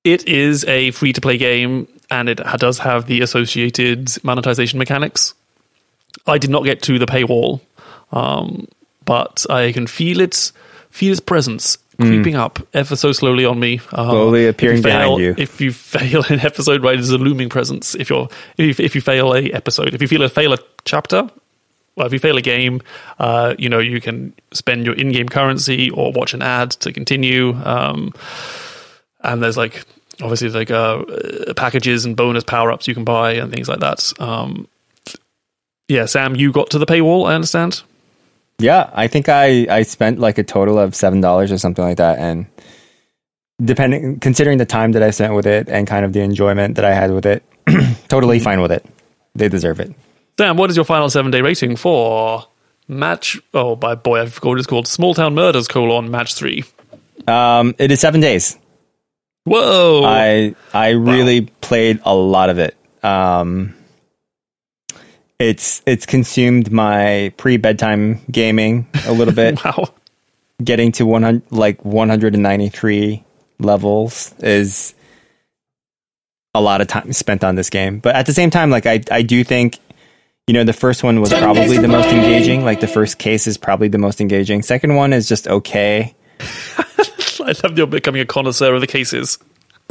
it 0.05 0.29
is 0.29 0.65
a 0.65 0.91
free 0.93 1.13
to 1.13 1.21
play 1.21 1.39
game, 1.39 1.89
and 2.11 2.29
it 2.29 2.41
does 2.59 2.79
have 2.79 3.07
the 3.07 3.23
associated 3.23 4.13
monetization 4.25 4.79
mechanics. 4.79 5.35
I 6.27 6.39
did 6.39 6.51
not 6.51 6.65
get 6.65 6.83
to 6.83 6.99
the 6.99 7.07
paywall, 7.07 7.61
um, 8.13 8.69
but 9.05 9.47
I 9.49 9.73
can 9.73 9.87
feel 9.87 10.21
its 10.21 10.53
feel 10.91 11.13
its 11.13 11.21
presence 11.21 11.79
creeping 11.99 12.35
up 12.35 12.59
ever 12.75 12.97
so 12.97 13.13
slowly 13.13 13.45
on 13.45 13.59
me. 13.59 13.81
Uh, 13.93 14.11
Slowly 14.11 14.47
if 14.47 14.57
appearing 14.57 14.83
fail, 14.83 15.17
behind 15.17 15.21
you. 15.21 15.35
If 15.43 15.61
you 15.61 15.73
fail 15.73 16.23
an 16.29 16.41
episode, 16.41 16.83
right, 16.83 16.95
there's 16.95 17.11
a 17.11 17.19
looming 17.19 17.49
presence. 17.49 17.95
If 17.95 18.11
you're 18.11 18.29
if, 18.59 18.81
if 18.81 18.95
you 18.95 19.01
fail 19.01 19.35
a 19.35 19.51
episode, 19.53 19.95
if 19.95 20.03
you 20.03 20.09
feel 20.09 20.23
a 20.23 20.29
fail 20.29 20.53
a 20.53 20.59
chapter, 20.85 21.29
well, 21.97 22.07
if 22.07 22.13
you 22.13 22.19
fail 22.19 22.37
a 22.37 22.43
game, 22.43 22.83
uh, 23.19 23.55
you 23.59 23.69
know 23.69 23.79
you 23.79 24.01
can 24.01 24.35
spend 24.53 24.85
your 24.85 24.95
in-game 24.95 25.29
currency 25.29 25.91
or 25.91 26.13
watch 26.13 26.35
an 26.35 26.43
ad 26.43 26.73
to 26.73 26.93
continue. 26.93 27.55
Um, 27.65 28.13
and 29.21 29.43
there's 29.43 29.57
like 29.57 29.85
obviously 30.23 30.51
like 30.51 30.71
uh, 30.71 30.99
uh, 30.99 31.55
packages 31.55 32.05
and 32.05 32.17
bonus 32.17 32.45
power-ups 32.45 32.87
you 32.89 32.95
can 32.95 33.05
buy 33.05 33.33
and 33.33 33.53
things 33.53 33.69
like 33.69 33.81
that. 33.81 34.13
Um, 34.21 34.69
yeah, 35.89 36.07
Sam, 36.07 36.35
you 36.37 36.53
got 36.53 36.71
to 36.71 36.79
the 36.79 36.87
paywall. 36.87 37.29
I 37.29 37.35
understand. 37.35 37.83
Yeah, 38.59 38.91
I 38.95 39.07
think 39.07 39.29
I 39.29 39.67
I 39.69 39.83
spent 39.83 40.19
like 40.19 40.39
a 40.39 40.43
total 40.45 40.79
of 40.79 40.95
seven 40.95 41.21
dollars 41.21 41.53
or 41.53 41.59
something 41.59 41.85
like 41.85 41.99
that, 41.99 42.19
and 42.19 42.47
depending 43.63 44.19
considering 44.21 44.59
the 44.59 44.67
time 44.67 44.93
that 44.93 45.03
I 45.03 45.11
spent 45.11 45.35
with 45.35 45.47
it 45.47 45.69
and 45.69 45.87
kind 45.87 46.05
of 46.05 46.13
the 46.13 46.21
enjoyment 46.21 46.77
that 46.77 46.85
I 46.85 46.95
had 46.95 47.13
with 47.13 47.27
it, 47.27 47.43
totally 48.09 48.41
fine 48.41 48.63
with 48.63 48.73
it. 48.73 48.85
They 49.35 49.49
deserve 49.49 49.81
it. 49.81 49.95
Sam, 50.39 50.57
what 50.57 50.71
is 50.71 50.77
your 50.77 50.85
final 50.85 51.11
seven-day 51.11 51.41
rating 51.43 51.77
for 51.77 52.45
match? 52.89 53.39
Oh, 53.53 53.77
by 53.77 53.95
boy, 53.95 54.23
I 54.23 54.27
forgot 54.27 54.49
what 54.51 54.59
it's 54.59 54.67
called. 54.67 54.87
Small 54.89 55.15
Town 55.15 55.35
Murders: 55.35 55.69
colon 55.69 56.11
Match 56.11 56.35
Three. 56.35 56.65
Um, 57.27 57.75
it 57.79 57.91
is 57.91 58.01
seven 58.01 58.21
days. 58.21 58.59
Whoa! 59.45 60.03
I 60.05 60.55
I 60.73 60.91
really 60.91 61.43
played 61.43 62.01
a 62.05 62.15
lot 62.15 62.51
of 62.51 62.59
it. 62.59 62.77
Um, 63.05 63.75
it's 65.39 65.83
it's 65.87 66.07
consumed 66.07 66.73
my 66.73 67.33
pre 67.37 67.57
bedtime 67.57 68.21
gaming 68.31 68.87
a 69.07 69.13
little 69.13 69.35
bit. 69.35 69.63
wow. 69.65 69.89
Getting 70.63 70.93
to 70.93 71.07
one 71.07 71.23
hundred 71.23 71.51
like 71.51 71.85
one 71.85 72.09
hundred 72.09 72.35
and 72.35 72.43
ninety 72.43 72.69
three 72.69 73.25
levels 73.59 74.35
is 74.39 74.95
a 76.55 76.61
lot 76.61 76.81
of 76.81 76.89
time 76.89 77.13
spent 77.13 77.45
on 77.45 77.55
this 77.55 77.69
game. 77.69 77.99
But 77.99 78.17
at 78.17 78.27
the 78.27 78.33
same 78.33 78.51
time, 78.51 78.71
like 78.71 78.87
I 78.87 79.03
I 79.11 79.23
do 79.23 79.45
think. 79.45 79.79
You 80.49 80.53
know, 80.55 80.63
the 80.63 80.73
first 80.73 81.03
one 81.03 81.21
was 81.21 81.33
probably 81.33 81.77
the 81.77 81.89
most 81.89 82.07
engaging. 82.07 82.65
Like 82.65 82.79
the 82.79 82.87
first 82.87 83.19
case 83.19 83.49
is 83.49 83.59
probably 83.59 83.89
the 83.89 83.99
most 83.99 84.21
engaging. 84.21 84.63
Second 84.63 84.95
one 84.95 85.13
is 85.13 85.29
just 85.29 85.49
okay. 85.49 86.15
I 87.41 87.53
love 87.65 87.77
you're 87.77 87.89
becoming 87.89 88.21
a 88.21 88.27
connoisseur 88.27 88.73
of 88.73 88.81
the 88.81 88.87
cases. 88.87 89.41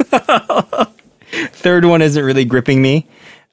third 1.52 1.84
one 1.84 2.00
isn't 2.00 2.24
really 2.24 2.46
gripping 2.46 2.80
me. 2.80 3.06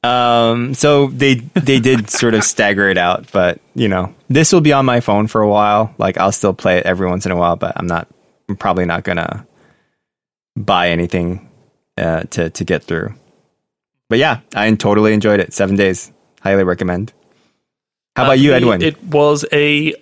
Um, 0.03 0.73
so 0.73 1.07
they 1.07 1.35
they 1.35 1.79
did 1.79 2.09
sort 2.21 2.33
of 2.33 2.43
stagger 2.43 2.89
it 2.89 2.97
out, 2.97 3.31
but 3.31 3.59
you 3.75 3.87
know, 3.87 4.13
this 4.29 4.51
will 4.51 4.61
be 4.61 4.73
on 4.73 4.85
my 4.85 4.99
phone 4.99 5.27
for 5.27 5.41
a 5.41 5.47
while. 5.47 5.93
Like 5.97 6.17
I'll 6.17 6.31
still 6.33 6.53
play 6.53 6.77
it 6.77 6.85
every 6.85 7.07
once 7.07 7.25
in 7.25 7.31
a 7.31 7.37
while, 7.37 7.55
but 7.55 7.73
I'm 7.77 7.87
not 7.87 8.07
I'm 8.49 8.57
probably 8.57 8.85
not 8.85 9.03
gonna 9.03 9.47
buy 10.57 10.89
anything 10.89 11.49
uh, 11.97 12.23
to 12.31 12.49
to 12.49 12.63
get 12.65 12.83
through. 12.83 13.13
But 14.09 14.19
yeah, 14.19 14.41
I 14.53 14.71
totally 14.75 15.13
enjoyed 15.13 15.39
it. 15.39 15.53
Seven 15.53 15.75
days, 15.77 16.11
highly 16.41 16.63
recommend. 16.65 17.13
How 18.15 18.23
about 18.25 18.31
Uh, 18.33 18.41
you, 18.41 18.53
Edwin? 18.53 18.81
It 18.83 19.01
was 19.05 19.43
a 19.51 19.91
th- 19.91 19.97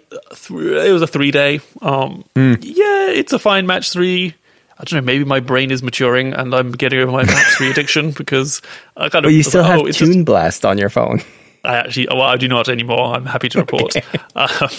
it 0.52 0.92
was 0.92 1.02
a 1.04 1.08
three 1.08 1.32
day. 1.32 1.62
Um, 1.82 2.26
Hmm. 2.36 2.56
Yeah, 2.60 3.08
it's 3.10 3.32
a 3.34 3.40
fine 3.40 3.68
match 3.68 3.92
three. 3.92 4.34
I 4.82 4.84
don't 4.84 4.94
know. 4.94 5.06
Maybe 5.06 5.24
my 5.24 5.40
brain 5.40 5.70
is 5.70 5.84
maturing 5.84 6.34
and 6.34 6.56
I'm 6.56 6.72
getting 6.72 7.00
over 7.00 7.12
my 7.12 7.24
match 7.24 7.54
three 7.58 7.70
addiction 7.70 8.12
because 8.12 8.64
I 8.98 9.10
kind 9.10 9.26
of. 9.26 9.30
but 9.30 9.34
you 9.36 9.44
still 9.44 9.64
have 9.64 9.82
oh, 9.82 9.86
it's 9.86 10.00
just- 10.00 10.26
Blast 10.26 10.66
on 10.66 10.78
your 10.80 10.90
phone. 10.90 11.22
I 11.64 11.76
actually, 11.76 12.08
well, 12.08 12.24
I 12.24 12.38
do 12.38 12.48
not 12.48 12.68
anymore. 12.68 13.14
I'm 13.14 13.26
happy 13.26 13.48
to 13.50 13.60
report. 13.60 13.96
Um, 14.36 14.70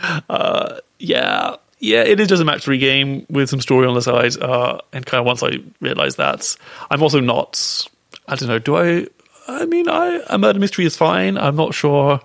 uh, 0.28 0.78
yeah, 1.00 1.56
yeah, 1.80 2.02
it 2.02 2.20
is 2.20 2.28
just 2.28 2.40
a 2.40 2.44
match 2.44 2.62
three 2.62 2.78
game 2.78 3.26
with 3.28 3.50
some 3.50 3.60
story 3.60 3.88
on 3.88 3.94
the 3.94 4.02
side. 4.02 4.40
Uh, 4.40 4.78
and 4.92 5.04
kind 5.04 5.18
of 5.18 5.26
once 5.26 5.42
I 5.42 5.58
realized 5.80 6.18
that, 6.18 6.56
I'm 6.90 7.02
also 7.02 7.18
not. 7.18 7.88
I 8.28 8.36
don't 8.36 8.48
know. 8.48 8.60
Do 8.60 8.76
I? 8.76 9.08
I 9.48 9.64
mean, 9.66 9.88
I 9.88 10.22
a 10.28 10.38
murder 10.38 10.60
mystery 10.60 10.84
is 10.84 10.96
fine. 10.96 11.36
I'm 11.36 11.56
not 11.56 11.74
sure. 11.74 12.20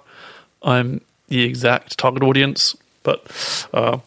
I'm 0.61 1.01
the 1.29 1.41
exact 1.43 1.97
target 1.97 2.21
audience, 2.21 2.75
but 3.01 3.25
uh, 3.73 3.97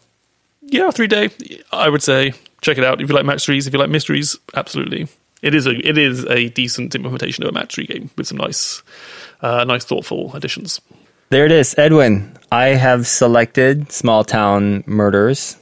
yeah, 0.62 0.92
three 0.92 1.08
day. 1.08 1.30
I 1.72 1.88
would 1.88 2.02
say 2.04 2.34
check 2.66 2.78
it 2.78 2.84
out 2.84 3.00
if 3.00 3.08
you 3.08 3.14
like 3.14 3.24
match 3.24 3.44
threes. 3.44 3.66
If 3.66 3.72
you 3.72 3.78
like 3.78 3.90
mysteries, 3.90 4.36
absolutely. 4.54 5.08
It 5.40 5.54
is 5.54 5.66
a 5.66 5.70
it 5.70 5.96
is 5.96 6.24
a 6.26 6.48
decent 6.48 6.94
implementation 6.94 7.44
of 7.44 7.50
a 7.50 7.52
match 7.52 7.74
three 7.74 7.86
game 7.86 8.10
with 8.16 8.26
some 8.26 8.38
nice, 8.38 8.82
uh, 9.40 9.64
nice 9.64 9.84
thoughtful 9.84 10.34
additions. 10.34 10.80
There 11.30 11.46
it 11.46 11.52
is, 11.52 11.74
Edwin. 11.78 12.36
I 12.50 12.68
have 12.68 13.06
selected 13.06 13.92
Small 13.92 14.24
Town 14.24 14.82
Murders 14.86 15.56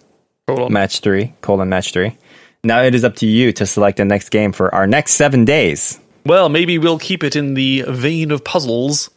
match 0.69 1.01
three, 1.01 1.35
colon 1.43 1.69
match 1.69 1.93
three. 1.93 2.17
Now 2.63 2.83
it 2.83 2.95
is 2.95 3.05
up 3.05 3.17
to 3.17 3.27
you 3.27 3.53
to 3.53 3.67
select 3.67 3.99
the 3.99 4.05
next 4.05 4.31
game 4.31 4.53
for 4.53 4.75
our 4.75 4.87
next 4.87 5.15
seven 5.15 5.45
days. 5.45 6.01
Well, 6.25 6.49
maybe 6.49 6.79
we'll 6.79 6.99
keep 6.99 7.23
it 7.23 7.37
in 7.37 7.53
the 7.55 7.85
vein 7.87 8.31
of 8.31 8.43
puzzles 8.43 9.11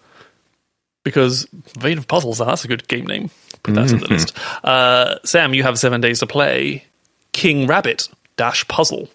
because 1.04 1.48
vein 1.80 1.98
of 1.98 2.08
puzzles. 2.08 2.40
That's 2.40 2.66
a 2.66 2.68
good 2.68 2.88
game 2.90 3.06
name. 3.06 3.30
Put 3.64 3.76
that 3.76 3.92
in 3.92 4.00
the 4.00 4.08
list. 4.10 4.38
Uh, 4.64 5.16
Sam, 5.24 5.54
you 5.54 5.64
have 5.64 5.80
seven 5.80 6.02
days 6.02 6.20
to 6.20 6.28
play 6.28 6.87
King 7.38 7.68
Rabbit 7.68 8.10
dash 8.36 8.68
puzzle 8.68 9.10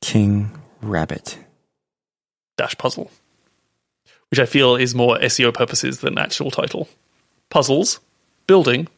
King 0.00 0.50
Rabbit. 0.80 1.36
dash 2.56 2.74
puzzle, 2.78 3.10
which 4.30 4.40
I 4.40 4.46
feel 4.46 4.76
is 4.76 4.94
more 4.94 5.18
SEO 5.18 5.52
purposes 5.52 6.00
than 6.00 6.16
actual 6.16 6.50
title. 6.50 6.88
Puzzles, 7.50 8.00
building, 8.46 8.88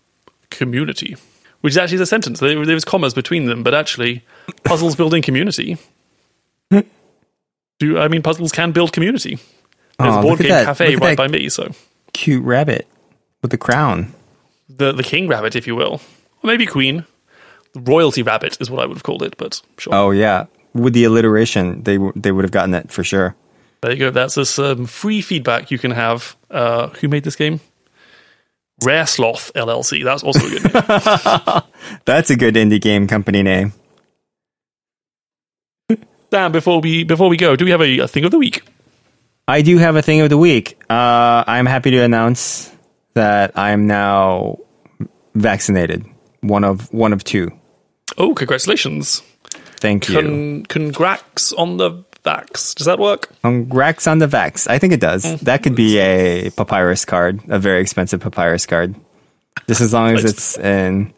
community, 0.51 1.17
which 1.61 1.73
is 1.73 1.77
actually 1.77 2.01
a 2.03 2.07
sentence. 2.07 2.39
There, 2.39 2.57
was 2.59 2.85
commas 2.85 3.15
between 3.15 3.47
them, 3.47 3.65
but 3.65 3.75
actually, 3.75 4.25
puzzles 4.63 4.95
building 4.95 5.23
community. 5.23 5.77
Do 7.81 7.99
I 7.99 8.07
mean 8.07 8.23
puzzles 8.23 8.53
can 8.53 8.71
build 8.71 8.93
community? 8.93 9.39
There's 9.99 10.15
Aw, 10.15 10.19
a 10.21 10.23
board 10.23 10.39
game 10.39 10.49
that- 10.51 10.67
cafe 10.67 10.93
look 10.93 11.01
right 11.03 11.17
by 11.17 11.27
me, 11.27 11.49
so 11.49 11.73
Cute 12.13 12.45
rabbit 12.45 12.87
with 13.43 13.51
the 13.51 13.59
crown. 13.59 14.15
the 14.69 14.93
the 14.93 15.03
king 15.03 15.27
rabbit, 15.27 15.57
if 15.57 15.67
you 15.67 15.75
will, 15.75 15.95
or 16.43 16.47
maybe 16.47 16.65
queen. 16.65 17.05
Royalty 17.77 18.23
rabbit 18.23 18.57
is 18.61 18.71
what 18.71 18.83
I 18.83 18.87
would 18.87 18.97
have 18.97 19.03
called 19.05 19.23
it, 19.23 19.37
but 19.37 19.61
sure. 19.79 19.95
Oh 19.95 20.11
yeah, 20.11 20.47
with 20.75 20.95
the 20.95 21.05
alliteration, 21.05 21.83
they 21.83 21.97
w- 21.97 22.13
they 22.17 22.33
would 22.33 22.45
have 22.45 22.53
gotten 22.53 22.75
it 22.75 22.91
for 22.91 23.05
sure. 23.05 23.35
There 23.83 23.93
you 23.93 23.99
go. 23.99 24.11
That's 24.11 24.49
some 24.49 24.87
free 24.87 25.21
feedback 25.21 25.71
you 25.71 25.79
can 25.79 25.91
have. 25.91 26.37
Uh, 26.51 26.89
who 26.89 27.09
made 27.09 27.25
this 27.25 27.37
game? 27.37 27.61
Rare 28.85 29.07
Sloth 29.07 29.53
LLC. 29.55 30.03
That's 30.05 30.23
also 30.23 30.47
a 30.47 30.51
good 30.51 30.65
name. 30.75 31.63
That's 32.05 32.31
a 32.31 32.37
good 32.37 32.55
indie 32.55 32.81
game 32.81 33.07
company 33.07 33.43
name. 33.43 33.73
Dan, 36.31 36.53
before 36.53 36.81
we 36.81 37.05
before 37.05 37.29
we 37.29 37.37
go, 37.37 37.57
do 37.57 37.65
we 37.65 37.71
have 37.71 37.81
a, 37.83 38.01
a 38.01 38.09
thing 38.09 38.25
of 38.25 38.31
the 38.31 38.39
week? 38.39 38.63
I 39.49 39.63
do 39.63 39.79
have 39.79 39.97
a 39.97 40.03
thing 40.03 40.21
of 40.21 40.29
the 40.31 40.39
week. 40.39 40.79
Uh, 40.91 41.45
I'm 41.47 41.67
happy 41.67 41.91
to 41.93 41.99
announce 42.03 42.71
that 43.15 43.57
I'm 43.57 43.87
now 43.87 44.59
vaccinated. 45.35 46.05
One 46.41 46.65
of 46.65 46.93
one 46.93 47.13
of 47.13 47.23
two. 47.25 47.53
Oh, 48.19 48.35
congratulations! 48.35 49.23
Thank 49.79 50.09
you. 50.09 50.15
Con- 50.21 50.67
congrats 50.67 51.53
on 51.53 51.77
the 51.77 52.05
vax. 52.25 52.75
Does 52.75 52.87
that 52.87 52.99
work? 52.99 53.29
Congrats 53.43 54.07
on 54.07 54.19
the 54.19 54.27
vax. 54.27 54.67
I 54.69 54.79
think 54.79 54.93
it 54.93 55.01
does. 55.01 55.41
That 55.43 55.63
could 55.63 55.75
be 55.77 55.99
a 55.99 56.51
papyrus 56.51 57.05
card, 57.05 57.41
a 57.49 57.59
very 57.59 57.81
expensive 57.81 58.21
papyrus 58.21 58.67
card. 58.67 58.95
Just 59.69 59.81
as 59.81 59.93
long 59.93 60.15
as 60.15 60.25
it's 60.25 60.59
in 60.59 61.13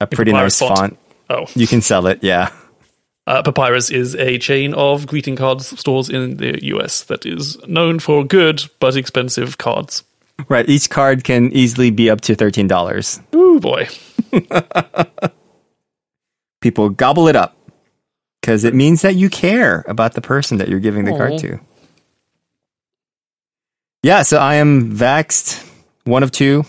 a 0.00 0.06
pretty 0.06 0.32
nice 0.32 0.58
font. 0.58 0.76
font. 0.78 0.98
Oh, 1.30 1.46
You 1.54 1.66
can 1.66 1.80
sell 1.82 2.06
it, 2.06 2.20
yeah. 2.22 2.50
uh, 3.26 3.42
Papyrus 3.42 3.90
is 3.90 4.14
a 4.16 4.38
chain 4.38 4.72
of 4.74 5.06
greeting 5.06 5.36
cards 5.36 5.78
stores 5.78 6.08
in 6.08 6.38
the 6.38 6.58
US 6.66 7.02
that 7.04 7.26
is 7.26 7.58
known 7.66 7.98
for 7.98 8.24
good 8.24 8.62
but 8.80 8.96
expensive 8.96 9.58
cards. 9.58 10.04
Right. 10.48 10.68
Each 10.68 10.88
card 10.88 11.24
can 11.24 11.52
easily 11.52 11.90
be 11.90 12.08
up 12.10 12.20
to 12.22 12.34
$13. 12.36 13.34
Ooh 13.34 13.60
boy. 13.60 13.88
People 16.60 16.88
gobble 16.90 17.28
it 17.28 17.36
up 17.36 17.56
because 18.40 18.64
it 18.64 18.74
means 18.74 19.02
that 19.02 19.14
you 19.14 19.30
care 19.30 19.84
about 19.86 20.14
the 20.14 20.20
person 20.20 20.58
that 20.58 20.68
you're 20.68 20.80
giving 20.80 21.04
the 21.04 21.12
Aw. 21.12 21.16
card 21.16 21.38
to. 21.38 21.60
Yeah, 24.02 24.22
so 24.22 24.38
I 24.38 24.54
am 24.56 24.92
vaxxed, 24.96 25.64
one 26.04 26.22
of 26.22 26.30
two. 26.30 26.64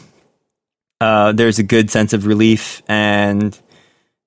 Uh, 1.00 1.32
there's 1.32 1.60
a 1.60 1.64
good 1.64 1.90
sense 1.90 2.14
of 2.14 2.26
relief 2.26 2.82
and 2.88 3.58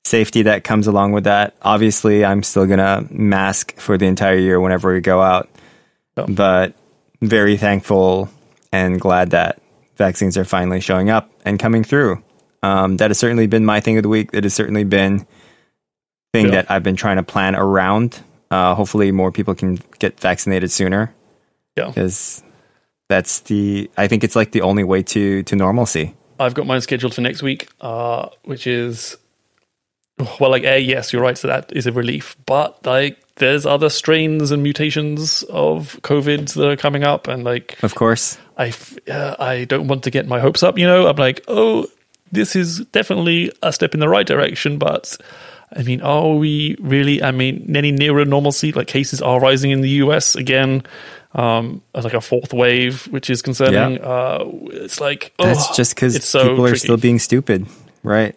safety 0.05 0.42
that 0.42 0.64
comes 0.64 0.87
along 0.87 1.12
with 1.12 1.25
that. 1.25 1.55
Obviously, 1.62 2.25
I'm 2.25 2.42
still 2.42 2.66
going 2.66 2.79
to 2.79 3.07
mask 3.12 3.77
for 3.79 3.98
the 3.98 4.07
entire 4.07 4.37
year 4.38 4.61
whenever 4.61 4.92
we 4.92 5.01
go 5.01 5.20
out, 5.20 5.48
Oh. 6.16 6.27
but 6.27 6.75
very 7.20 7.57
thankful 7.57 8.31
and 8.72 9.01
glad 9.01 9.31
that 9.31 9.61
vaccines 9.96 10.37
are 10.38 10.44
finally 10.44 10.81
showing 10.81 11.11
up 11.11 11.31
and 11.44 11.59
coming 11.59 11.85
through. 11.85 12.22
Um, 12.62 12.96
that 12.98 13.11
has 13.11 13.18
certainly 13.18 13.46
been 13.46 13.64
my 13.64 13.81
thing 13.81 13.96
of 13.96 14.03
the 14.03 14.09
week. 14.09 14.31
It 14.33 14.44
has 14.44 14.55
certainly 14.55 14.85
been 14.85 15.27
thing 16.33 16.47
Yeah. 16.47 16.53
that 16.62 16.71
I've 16.71 16.83
been 16.83 16.97
trying 16.97 17.16
to 17.16 17.23
plan 17.23 17.55
around. 17.55 18.21
Uh, 18.51 18.75
hopefully, 18.75 19.12
more 19.12 19.33
people 19.33 19.55
can 19.55 19.79
get 19.99 20.18
vaccinated 20.21 20.71
sooner 20.71 21.14
Yeah. 21.77 21.87
because 21.88 22.42
that's 23.09 23.40
the. 23.40 23.90
I 23.97 24.09
think 24.09 24.25
it's 24.25 24.37
like 24.37 24.53
the 24.53 24.62
only 24.62 24.85
way 24.85 25.03
to 25.05 25.42
to 25.45 25.57
normalcy. 25.57 26.14
I've 26.40 26.55
got 26.55 26.66
mine 26.66 26.81
scheduled 26.81 27.14
for 27.14 27.21
next 27.21 27.42
week, 27.42 27.68
uh, 27.81 28.29
which 28.45 28.66
is 28.66 29.16
well, 30.38 30.51
like, 30.51 30.64
a 30.64 30.79
yes, 30.79 31.12
you're 31.12 31.23
right. 31.23 31.37
So 31.38 31.49
that 31.49 31.73
is 31.75 31.87
a 31.87 31.92
relief, 31.92 32.37
but 32.47 32.85
like, 32.87 33.18
there's 33.37 33.64
other 33.64 33.88
strains 33.88 34.51
and 34.51 34.62
mutations 34.62 35.42
of 35.45 35.99
COVID 36.03 36.53
that 36.55 36.68
are 36.68 36.77
coming 36.77 37.03
up, 37.05 37.29
and 37.29 37.45
like, 37.45 37.83
Of 37.83 37.95
course, 37.95 38.38
I 38.59 38.73
uh, 39.11 39.37
I 39.38 39.64
don't 39.64 39.88
want 39.88 40.03
to 40.05 40.11
get 40.11 40.27
my 40.29 40.40
hopes 40.40 40.62
up. 40.62 40.79
You 40.79 40.87
know, 40.87 41.07
I'm 41.07 41.16
like, 41.16 41.42
oh, 41.49 41.87
this 42.31 42.55
is 42.55 42.81
definitely 42.92 43.51
a 43.62 43.73
step 43.73 43.95
in 43.95 44.01
the 44.01 44.09
right 44.09 44.27
direction, 44.27 44.79
but. 44.79 45.16
I 45.74 45.82
mean, 45.82 46.00
are 46.02 46.35
we 46.35 46.76
really? 46.80 47.22
I 47.22 47.30
mean, 47.30 47.74
any 47.76 47.92
nearer 47.92 48.24
normalcy? 48.24 48.72
Like 48.72 48.87
cases 48.87 49.20
are 49.22 49.40
rising 49.40 49.70
in 49.70 49.80
the 49.80 49.88
US 50.04 50.35
again, 50.37 50.82
um, 51.35 51.82
as 51.94 52.04
like 52.04 52.14
a 52.14 52.20
fourth 52.20 52.52
wave, 52.52 53.06
which 53.08 53.30
is 53.30 53.42
concerning. 53.42 53.96
Yeah. 53.98 54.06
Uh, 54.06 54.50
it's 54.72 55.00
like 55.00 55.32
that's 55.38 55.70
oh, 55.70 55.74
just 55.74 55.94
because 55.94 56.24
so 56.24 56.48
people 56.50 56.64
are 56.66 56.68
tricky. 56.68 56.78
still 56.80 56.96
being 56.96 57.18
stupid, 57.18 57.66
right? 58.02 58.37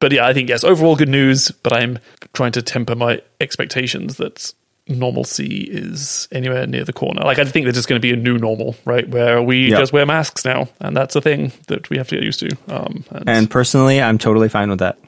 But 0.00 0.10
yeah, 0.12 0.26
I 0.26 0.32
think 0.32 0.48
yes, 0.48 0.64
overall 0.64 0.96
good 0.96 1.08
news. 1.08 1.50
But 1.62 1.72
I'm 1.72 1.98
trying 2.32 2.52
to 2.52 2.62
temper 2.62 2.94
my 2.96 3.22
expectations 3.40 4.16
that 4.16 4.52
normalcy 4.88 5.62
is 5.70 6.26
anywhere 6.32 6.66
near 6.66 6.82
the 6.84 6.92
corner. 6.92 7.22
Like 7.22 7.38
I 7.38 7.44
think 7.44 7.64
there's 7.64 7.76
just 7.76 7.88
going 7.88 8.00
to 8.00 8.06
be 8.06 8.12
a 8.12 8.16
new 8.16 8.36
normal, 8.36 8.74
right, 8.84 9.08
where 9.08 9.40
we 9.40 9.70
Yep. 9.70 9.78
just 9.78 9.92
wear 9.92 10.04
masks 10.04 10.44
now, 10.44 10.68
and 10.80 10.96
that's 10.96 11.14
a 11.14 11.20
thing 11.20 11.52
that 11.68 11.88
we 11.88 11.98
have 11.98 12.08
to 12.08 12.16
get 12.16 12.24
used 12.24 12.40
to. 12.40 12.56
Um, 12.68 13.04
and, 13.10 13.28
And 13.28 13.50
personally, 13.50 14.02
I'm 14.02 14.18
totally 14.18 14.48
fine 14.48 14.70
with 14.70 14.80
that, 14.80 14.98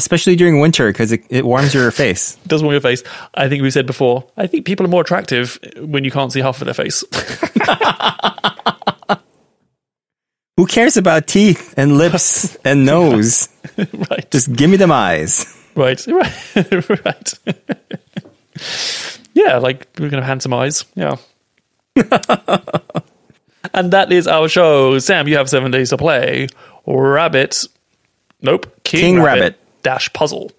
especially 0.00 0.34
during 0.34 0.60
winter 0.60 0.88
because 0.90 1.12
it, 1.12 1.22
it 1.28 1.44
warms 1.44 1.74
your 1.74 1.90
face. 1.90 2.36
it 2.44 2.48
doesn't 2.48 2.66
want 2.66 2.72
your 2.74 2.80
face. 2.80 3.02
I 3.34 3.48
think 3.48 3.62
we 3.62 3.70
said 3.70 3.86
before. 3.86 4.24
I 4.36 4.46
think 4.46 4.64
people 4.64 4.86
are 4.86 4.88
more 4.88 5.02
attractive 5.02 5.58
when 5.76 6.02
you 6.04 6.10
can't 6.10 6.32
see 6.32 6.40
half 6.40 6.60
of 6.60 6.64
their 6.64 6.74
face. 6.74 7.04
Who 10.56 10.66
cares 10.66 10.96
about 10.96 11.26
teeth 11.26 11.74
and 11.76 11.96
lips 11.98 12.54
and 12.64 12.84
nose? 12.86 13.48
right, 13.78 14.30
Just 14.30 14.52
give 14.54 14.68
me 14.70 14.76
them 14.76 14.92
eyes. 14.92 15.56
right, 15.74 16.04
right, 16.06 17.04
right. 17.04 17.32
yeah, 19.34 19.58
like 19.58 19.86
we're 19.98 20.08
gonna 20.10 20.22
have 20.22 20.28
handsome 20.28 20.52
eyes. 20.54 20.84
Yeah. 20.94 21.16
and 23.72 23.92
that 23.92 24.12
is 24.12 24.26
our 24.26 24.48
show. 24.48 24.98
Sam, 24.98 25.28
you 25.28 25.36
have 25.36 25.48
seven 25.48 25.70
days 25.70 25.90
to 25.90 25.96
play. 25.96 26.48
Rabbit. 26.86 27.66
Nope. 28.42 28.66
King, 28.84 29.00
King 29.00 29.22
Rabbit, 29.22 29.40
Rabbit. 29.40 29.58
Dash 29.82 30.12
puzzle. 30.12 30.52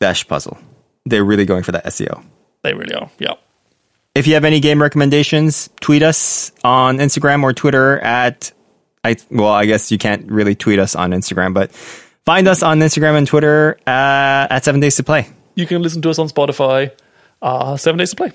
Dash 0.00 0.26
puzzle. 0.26 0.58
They're 1.06 1.24
really 1.24 1.44
going 1.44 1.62
for 1.62 1.72
that 1.72 1.84
SEO. 1.86 2.24
They 2.62 2.74
really 2.74 2.94
are. 2.94 3.10
Yeah. 3.18 3.34
If 4.14 4.26
you 4.26 4.34
have 4.34 4.44
any 4.44 4.60
game 4.60 4.80
recommendations, 4.80 5.68
tweet 5.80 6.02
us 6.02 6.52
on 6.62 6.98
Instagram 6.98 7.42
or 7.42 7.52
Twitter 7.52 7.98
at 7.98 8.52
I 9.02 9.16
well, 9.30 9.48
I 9.48 9.66
guess 9.66 9.92
you 9.92 9.98
can't 9.98 10.30
really 10.30 10.54
tweet 10.54 10.78
us 10.78 10.96
on 10.96 11.10
Instagram, 11.10 11.52
but 11.52 11.72
find 11.72 12.48
us 12.48 12.62
on 12.62 12.78
Instagram 12.80 13.18
and 13.18 13.26
Twitter 13.26 13.76
uh, 13.86 14.46
at 14.50 14.64
Seven 14.64 14.80
Days 14.80 14.96
to 14.96 15.02
Play. 15.02 15.28
You 15.54 15.66
can 15.66 15.82
listen 15.82 16.00
to 16.02 16.10
us 16.10 16.18
on 16.18 16.28
Spotify. 16.28 16.90
Uh, 17.42 17.76
seven 17.76 17.98
days 17.98 18.10
to 18.10 18.16
play. 18.16 18.32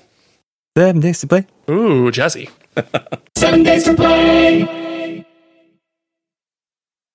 Seven 0.76 1.00
Days 1.00 1.20
to 1.20 1.26
Play. 1.26 1.46
Ooh, 1.68 2.10
jazzy. 2.10 2.48
Seven 3.36 3.64
days 3.64 3.84
to 3.84 3.94
play. 3.94 4.89